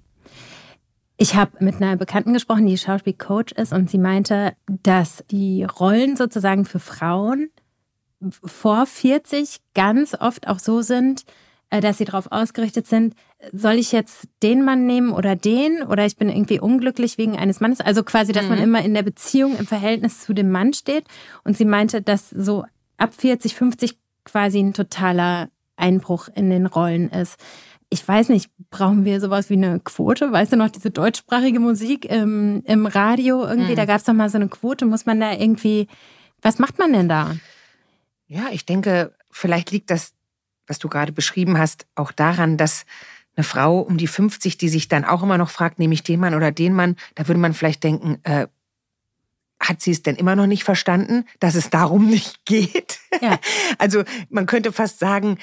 Ich 1.16 1.34
habe 1.34 1.62
mit 1.62 1.76
einer 1.76 1.96
Bekannten 1.96 2.32
gesprochen, 2.32 2.66
die 2.66 2.78
Schauspielcoach 2.78 3.52
ist, 3.56 3.72
und 3.72 3.90
sie 3.90 3.98
meinte, 3.98 4.54
dass 4.66 5.22
die 5.30 5.64
Rollen 5.64 6.16
sozusagen 6.16 6.64
für 6.64 6.78
Frauen 6.78 7.50
vor 8.30 8.86
40 8.86 9.58
ganz 9.74 10.14
oft 10.14 10.48
auch 10.48 10.58
so 10.58 10.80
sind, 10.80 11.24
äh, 11.70 11.80
dass 11.80 11.98
sie 11.98 12.04
darauf 12.04 12.32
ausgerichtet 12.32 12.86
sind, 12.86 13.14
soll 13.52 13.74
ich 13.74 13.92
jetzt 13.92 14.28
den 14.42 14.64
Mann 14.64 14.86
nehmen 14.86 15.12
oder 15.12 15.36
den 15.36 15.82
oder 15.82 16.04
ich 16.04 16.16
bin 16.16 16.28
irgendwie 16.28 16.60
unglücklich 16.60 17.18
wegen 17.18 17.36
eines 17.36 17.60
Mannes. 17.60 17.80
Also 17.80 18.02
quasi, 18.02 18.32
dass 18.32 18.44
mhm. 18.44 18.50
man 18.50 18.58
immer 18.58 18.84
in 18.84 18.94
der 18.94 19.02
Beziehung 19.02 19.56
im 19.56 19.66
Verhältnis 19.66 20.20
zu 20.20 20.34
dem 20.34 20.50
Mann 20.50 20.72
steht. 20.72 21.04
Und 21.44 21.56
sie 21.56 21.64
meinte, 21.64 22.02
dass 22.02 22.30
so 22.30 22.64
ab 22.96 23.14
40, 23.14 23.54
50 23.54 23.98
quasi 24.24 24.60
ein 24.60 24.74
totaler 24.74 25.48
Einbruch 25.76 26.28
in 26.34 26.50
den 26.50 26.66
Rollen 26.66 27.08
ist 27.10 27.38
ich 27.90 28.06
weiß 28.06 28.28
nicht, 28.28 28.50
brauchen 28.70 29.04
wir 29.04 29.20
sowas 29.20 29.50
wie 29.50 29.54
eine 29.54 29.80
Quote? 29.80 30.30
Weißt 30.30 30.52
du 30.52 30.56
noch, 30.56 30.70
diese 30.70 30.92
deutschsprachige 30.92 31.58
Musik 31.58 32.04
im, 32.04 32.62
im 32.64 32.86
Radio 32.86 33.44
irgendwie, 33.44 33.72
mhm. 33.72 33.76
da 33.76 33.84
gab 33.84 33.96
es 33.98 34.04
doch 34.04 34.14
mal 34.14 34.30
so 34.30 34.38
eine 34.38 34.48
Quote. 34.48 34.86
Muss 34.86 35.06
man 35.06 35.18
da 35.18 35.32
irgendwie, 35.32 35.88
was 36.40 36.60
macht 36.60 36.78
man 36.78 36.92
denn 36.92 37.08
da? 37.08 37.34
Ja, 38.28 38.44
ich 38.52 38.64
denke, 38.64 39.12
vielleicht 39.32 39.72
liegt 39.72 39.90
das, 39.90 40.14
was 40.68 40.78
du 40.78 40.88
gerade 40.88 41.10
beschrieben 41.10 41.58
hast, 41.58 41.86
auch 41.96 42.12
daran, 42.12 42.56
dass 42.56 42.84
eine 43.36 43.44
Frau 43.44 43.80
um 43.80 43.96
die 43.96 44.06
50, 44.06 44.58
die 44.58 44.68
sich 44.68 44.88
dann 44.88 45.04
auch 45.04 45.22
immer 45.22 45.38
noch 45.38 45.50
fragt, 45.50 45.78
nehme 45.78 45.94
ich 45.94 46.02
den 46.02 46.20
Mann 46.20 46.34
oder 46.34 46.52
den 46.52 46.74
Mann, 46.74 46.96
da 47.14 47.28
würde 47.28 47.40
man 47.40 47.54
vielleicht 47.54 47.84
denken, 47.84 48.18
äh, 48.24 48.46
hat 49.60 49.82
sie 49.82 49.90
es 49.90 50.02
denn 50.02 50.16
immer 50.16 50.36
noch 50.36 50.46
nicht 50.46 50.64
verstanden, 50.64 51.26
dass 51.38 51.54
es 51.54 51.70
darum 51.70 52.08
nicht 52.08 52.44
geht? 52.44 52.98
Ja. 53.20 53.38
Also 53.78 54.02
man 54.28 54.46
könnte 54.46 54.72
fast 54.72 54.98
sagen, 54.98 55.38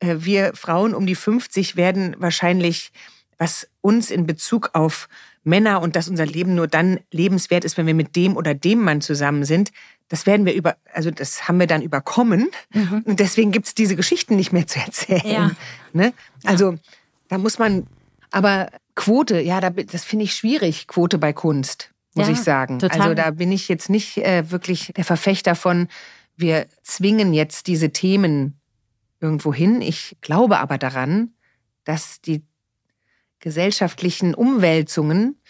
äh, 0.00 0.16
wir 0.18 0.52
Frauen 0.54 0.94
um 0.94 1.06
die 1.06 1.14
50 1.14 1.76
werden 1.76 2.14
wahrscheinlich, 2.18 2.92
was 3.38 3.68
uns 3.80 4.10
in 4.10 4.26
Bezug 4.26 4.70
auf 4.74 5.08
Männer 5.42 5.82
und 5.82 5.96
dass 5.96 6.08
unser 6.08 6.24
Leben 6.24 6.54
nur 6.54 6.68
dann 6.68 7.00
lebenswert 7.10 7.64
ist, 7.64 7.76
wenn 7.76 7.86
wir 7.86 7.94
mit 7.94 8.16
dem 8.16 8.36
oder 8.36 8.54
dem 8.54 8.82
Mann 8.82 9.00
zusammen 9.00 9.44
sind, 9.44 9.72
das 10.08 10.26
werden 10.26 10.46
wir 10.46 10.54
über, 10.54 10.76
also 10.92 11.10
das 11.10 11.48
haben 11.48 11.58
wir 11.58 11.66
dann 11.66 11.82
überkommen. 11.82 12.50
Mhm. 12.72 13.02
Und 13.04 13.20
deswegen 13.20 13.50
gibt 13.50 13.66
es 13.66 13.74
diese 13.74 13.96
Geschichten 13.96 14.36
nicht 14.36 14.52
mehr 14.52 14.66
zu 14.66 14.78
erzählen. 14.78 15.22
Ja. 15.24 15.50
Ne? 15.92 16.12
Also 16.44 16.72
ja. 16.72 16.78
Da 17.28 17.38
muss 17.38 17.58
man, 17.58 17.86
aber 18.30 18.68
Quote, 18.94 19.40
ja, 19.40 19.60
das 19.60 20.04
finde 20.04 20.24
ich 20.24 20.34
schwierig, 20.34 20.86
Quote 20.86 21.18
bei 21.18 21.32
Kunst, 21.32 21.92
muss 22.14 22.26
ja, 22.26 22.32
ich 22.32 22.40
sagen. 22.40 22.78
Total. 22.78 23.00
Also 23.00 23.14
da 23.14 23.30
bin 23.30 23.50
ich 23.52 23.68
jetzt 23.68 23.90
nicht 23.90 24.18
äh, 24.18 24.50
wirklich 24.50 24.92
der 24.96 25.04
Verfechter 25.04 25.54
von, 25.54 25.88
wir 26.36 26.66
zwingen 26.82 27.32
jetzt 27.32 27.66
diese 27.66 27.90
Themen 27.90 28.60
irgendwo 29.20 29.54
hin. 29.54 29.80
Ich 29.80 30.16
glaube 30.20 30.58
aber 30.58 30.78
daran, 30.78 31.34
dass 31.84 32.20
die 32.20 32.44
gesellschaftlichen 33.40 34.34
Umwälzungen 34.34 35.40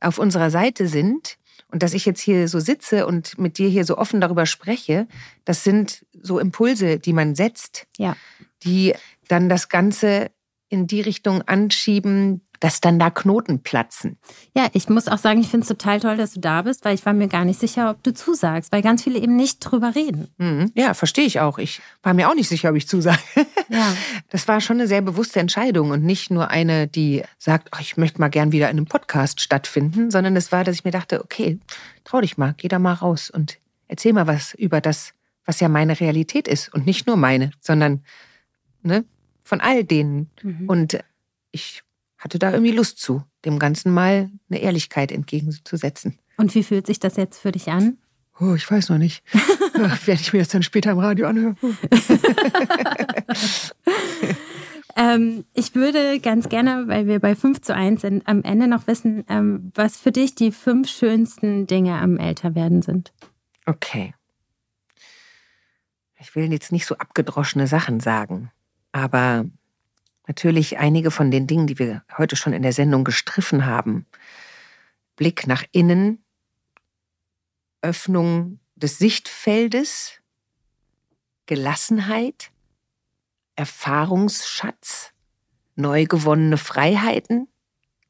auf 0.00 0.18
unserer 0.18 0.50
Seite 0.50 0.88
sind 0.88 1.36
und 1.70 1.82
dass 1.82 1.94
ich 1.94 2.06
jetzt 2.06 2.20
hier 2.20 2.48
so 2.48 2.60
sitze 2.60 3.06
und 3.06 3.38
mit 3.38 3.58
dir 3.58 3.68
hier 3.68 3.84
so 3.84 3.98
offen 3.98 4.20
darüber 4.20 4.46
spreche, 4.46 5.06
das 5.44 5.64
sind 5.64 6.04
so 6.12 6.38
Impulse, 6.38 6.98
die 6.98 7.12
man 7.12 7.34
setzt, 7.34 7.86
ja. 7.98 8.16
die 8.62 8.94
dann 9.28 9.48
das 9.48 9.68
Ganze 9.68 10.30
in 10.70 10.86
die 10.86 11.00
Richtung 11.00 11.42
anschieben, 11.42 12.40
dass 12.60 12.80
dann 12.80 12.98
da 12.98 13.10
Knoten 13.10 13.62
platzen. 13.62 14.18
Ja, 14.54 14.68
ich 14.74 14.88
muss 14.88 15.08
auch 15.08 15.18
sagen, 15.18 15.40
ich 15.40 15.48
finde 15.48 15.62
es 15.64 15.68
total 15.68 15.98
toll, 15.98 16.16
dass 16.18 16.34
du 16.34 16.40
da 16.40 16.62
bist, 16.62 16.84
weil 16.84 16.94
ich 16.94 17.04
war 17.06 17.14
mir 17.14 17.26
gar 17.26 17.46
nicht 17.46 17.58
sicher, 17.58 17.90
ob 17.90 18.02
du 18.02 18.12
zusagst, 18.12 18.70
weil 18.70 18.82
ganz 18.82 19.02
viele 19.02 19.18
eben 19.18 19.34
nicht 19.34 19.60
drüber 19.60 19.94
reden. 19.94 20.28
Mhm. 20.36 20.70
Ja, 20.74 20.92
verstehe 20.92 21.24
ich 21.24 21.40
auch. 21.40 21.58
Ich 21.58 21.80
war 22.02 22.12
mir 22.12 22.28
auch 22.28 22.34
nicht 22.34 22.48
sicher, 22.48 22.70
ob 22.70 22.76
ich 22.76 22.86
zusage. 22.86 23.18
Ja. 23.72 23.94
Das 24.30 24.48
war 24.48 24.60
schon 24.60 24.78
eine 24.78 24.88
sehr 24.88 25.00
bewusste 25.00 25.38
Entscheidung 25.38 25.92
und 25.92 26.02
nicht 26.02 26.32
nur 26.32 26.48
eine, 26.50 26.88
die 26.88 27.22
sagt, 27.38 27.68
oh, 27.72 27.78
ich 27.80 27.96
möchte 27.96 28.20
mal 28.20 28.28
gern 28.28 28.50
wieder 28.50 28.68
in 28.68 28.76
einem 28.76 28.86
Podcast 28.86 29.40
stattfinden, 29.40 30.10
sondern 30.10 30.34
es 30.34 30.50
war, 30.50 30.64
dass 30.64 30.74
ich 30.74 30.84
mir 30.84 30.90
dachte, 30.90 31.22
okay, 31.22 31.60
trau 32.02 32.20
dich 32.20 32.36
mal, 32.36 32.54
geh 32.56 32.66
da 32.66 32.80
mal 32.80 32.94
raus 32.94 33.30
und 33.30 33.58
erzähl 33.86 34.12
mal 34.12 34.26
was 34.26 34.54
über 34.54 34.80
das, 34.80 35.12
was 35.44 35.60
ja 35.60 35.68
meine 35.68 36.00
Realität 36.00 36.48
ist 36.48 36.74
und 36.74 36.84
nicht 36.84 37.06
nur 37.06 37.16
meine, 37.16 37.52
sondern 37.60 38.02
ne, 38.82 39.04
von 39.50 39.60
all 39.60 39.82
denen. 39.82 40.30
Mhm. 40.44 40.68
Und 40.68 40.98
ich 41.50 41.82
hatte 42.18 42.38
da 42.38 42.52
irgendwie 42.52 42.70
Lust 42.70 43.00
zu, 43.00 43.24
dem 43.44 43.58
Ganzen 43.58 43.92
mal 43.92 44.30
eine 44.48 44.60
Ehrlichkeit 44.60 45.10
entgegenzusetzen. 45.10 46.20
Und 46.36 46.54
wie 46.54 46.62
fühlt 46.62 46.86
sich 46.86 47.00
das 47.00 47.16
jetzt 47.16 47.40
für 47.40 47.50
dich 47.50 47.68
an? 47.68 47.98
Oh, 48.38 48.54
ich 48.54 48.70
weiß 48.70 48.90
noch 48.90 48.98
nicht. 48.98 49.24
Werde 50.04 50.20
ich 50.20 50.32
mir 50.32 50.38
das 50.38 50.48
dann 50.50 50.62
später 50.62 50.92
im 50.92 51.00
Radio 51.00 51.26
anhören. 51.26 51.56
ähm, 54.96 55.44
ich 55.52 55.74
würde 55.74 56.20
ganz 56.20 56.48
gerne, 56.48 56.84
weil 56.86 57.08
wir 57.08 57.18
bei 57.18 57.34
5 57.34 57.60
zu 57.60 57.74
1 57.74 58.02
sind, 58.02 58.28
am 58.28 58.44
Ende 58.44 58.68
noch 58.68 58.86
wissen, 58.86 59.24
ähm, 59.28 59.72
was 59.74 59.96
für 59.96 60.12
dich 60.12 60.36
die 60.36 60.52
fünf 60.52 60.88
schönsten 60.88 61.66
Dinge 61.66 61.98
am 61.98 62.18
Älterwerden 62.18 62.82
sind. 62.82 63.12
Okay. 63.66 64.14
Ich 66.20 66.36
will 66.36 66.52
jetzt 66.52 66.70
nicht 66.70 66.86
so 66.86 66.96
abgedroschene 66.96 67.66
Sachen 67.66 67.98
sagen, 67.98 68.52
aber 68.92 69.46
natürlich 70.26 70.78
einige 70.78 71.10
von 71.10 71.30
den 71.30 71.46
Dingen, 71.46 71.66
die 71.66 71.78
wir 71.78 72.04
heute 72.16 72.36
schon 72.36 72.52
in 72.52 72.62
der 72.62 72.72
Sendung 72.72 73.04
gestriffen 73.04 73.66
haben. 73.66 74.06
Blick 75.16 75.46
nach 75.46 75.64
innen, 75.72 76.24
Öffnung 77.82 78.60
des 78.74 78.98
Sichtfeldes, 78.98 80.20
Gelassenheit, 81.46 82.50
Erfahrungsschatz, 83.56 85.12
neu 85.74 86.06
gewonnene 86.06 86.56
Freiheiten. 86.56 87.48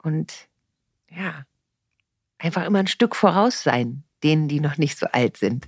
Und 0.03 0.47
ja, 1.09 1.43
einfach 2.37 2.65
immer 2.65 2.79
ein 2.79 2.87
Stück 2.87 3.15
voraus 3.15 3.63
sein, 3.63 4.03
denen, 4.23 4.47
die 4.47 4.59
noch 4.59 4.77
nicht 4.77 4.97
so 4.97 5.07
alt 5.07 5.37
sind. 5.37 5.67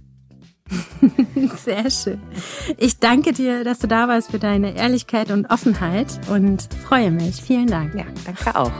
Sehr 1.64 1.90
schön. 1.90 2.22
Ich 2.78 3.00
danke 3.00 3.34
dir, 3.34 3.64
dass 3.64 3.80
du 3.80 3.88
da 3.88 4.08
warst 4.08 4.32
für 4.32 4.40
deine 4.40 4.76
Ehrlichkeit 4.76 5.32
und 5.32 5.50
Offenheit 5.50 6.08
und 6.30 6.68
freue 6.86 7.12
mich. 7.12 7.42
Vielen 7.42 7.68
Dank. 7.68 7.94
Ja, 7.96 8.06
danke 8.26 8.56
auch. 8.56 8.72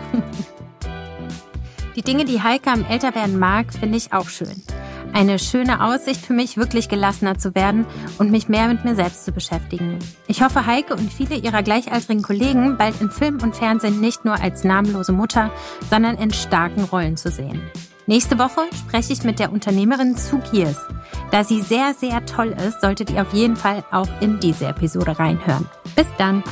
Die 1.96 2.02
Dinge, 2.02 2.26
die 2.26 2.42
Heike 2.42 2.72
am 2.72 2.86
Älterwerden 2.86 3.38
mag, 3.38 3.72
finde 3.72 3.98
ich 3.98 4.14
auch 4.14 4.28
schön. 4.28 4.64
Eine 5.14 5.38
schöne 5.38 5.84
Aussicht 5.84 6.26
für 6.26 6.34
mich, 6.34 6.58
wirklich 6.58 6.90
gelassener 6.90 7.38
zu 7.38 7.54
werden 7.54 7.86
und 8.18 8.32
mich 8.32 8.50
mehr 8.50 8.68
mit 8.68 8.84
mir 8.84 8.96
selbst 8.96 9.26
zu 9.26 9.32
beschäftigen. 9.32 10.00
Ich 10.26 10.42
hoffe, 10.42 10.66
Heike 10.66 10.96
und 10.96 11.14
viele 11.14 11.36
ihrer 11.36 11.62
gleichaltrigen 11.62 12.24
Kollegen 12.24 12.78
bald 12.78 13.00
in 13.00 13.12
Film 13.12 13.38
und 13.44 13.56
Fernsehen 13.56 14.02
nicht 14.02 14.26
nur 14.26 14.42
als 14.42 14.64
namenlose 14.64 15.12
Mutter, 15.12 15.52
sondern 15.92 16.18
in 16.18 16.34
starken 16.34 16.84
Rollen 16.86 17.16
zu 17.16 17.30
sehen. 17.30 17.62
Nächste 18.08 18.40
Woche 18.40 18.62
spreche 18.76 19.14
ich 19.14 19.24
mit 19.24 19.38
der 19.38 19.54
Unternehmerin 19.54 20.16
Sue 20.18 20.42
Gears. 20.52 20.80
Da 21.34 21.44
sie 21.44 21.62
sehr, 21.64 21.96
sehr 21.96 22.24
toll 22.28 22.56
ist, 22.64 22.80
solltet 22.80 23.10
ihr 23.10 23.24
auf 23.24 23.34
jeden 23.34 23.56
Fall 23.56 23.84
auch 23.90 24.08
in 24.22 24.40
diese 24.40 24.68
Episode 24.68 25.18
reinhören. 25.18 25.68
Bis 25.96 26.06
dann! 26.20 26.44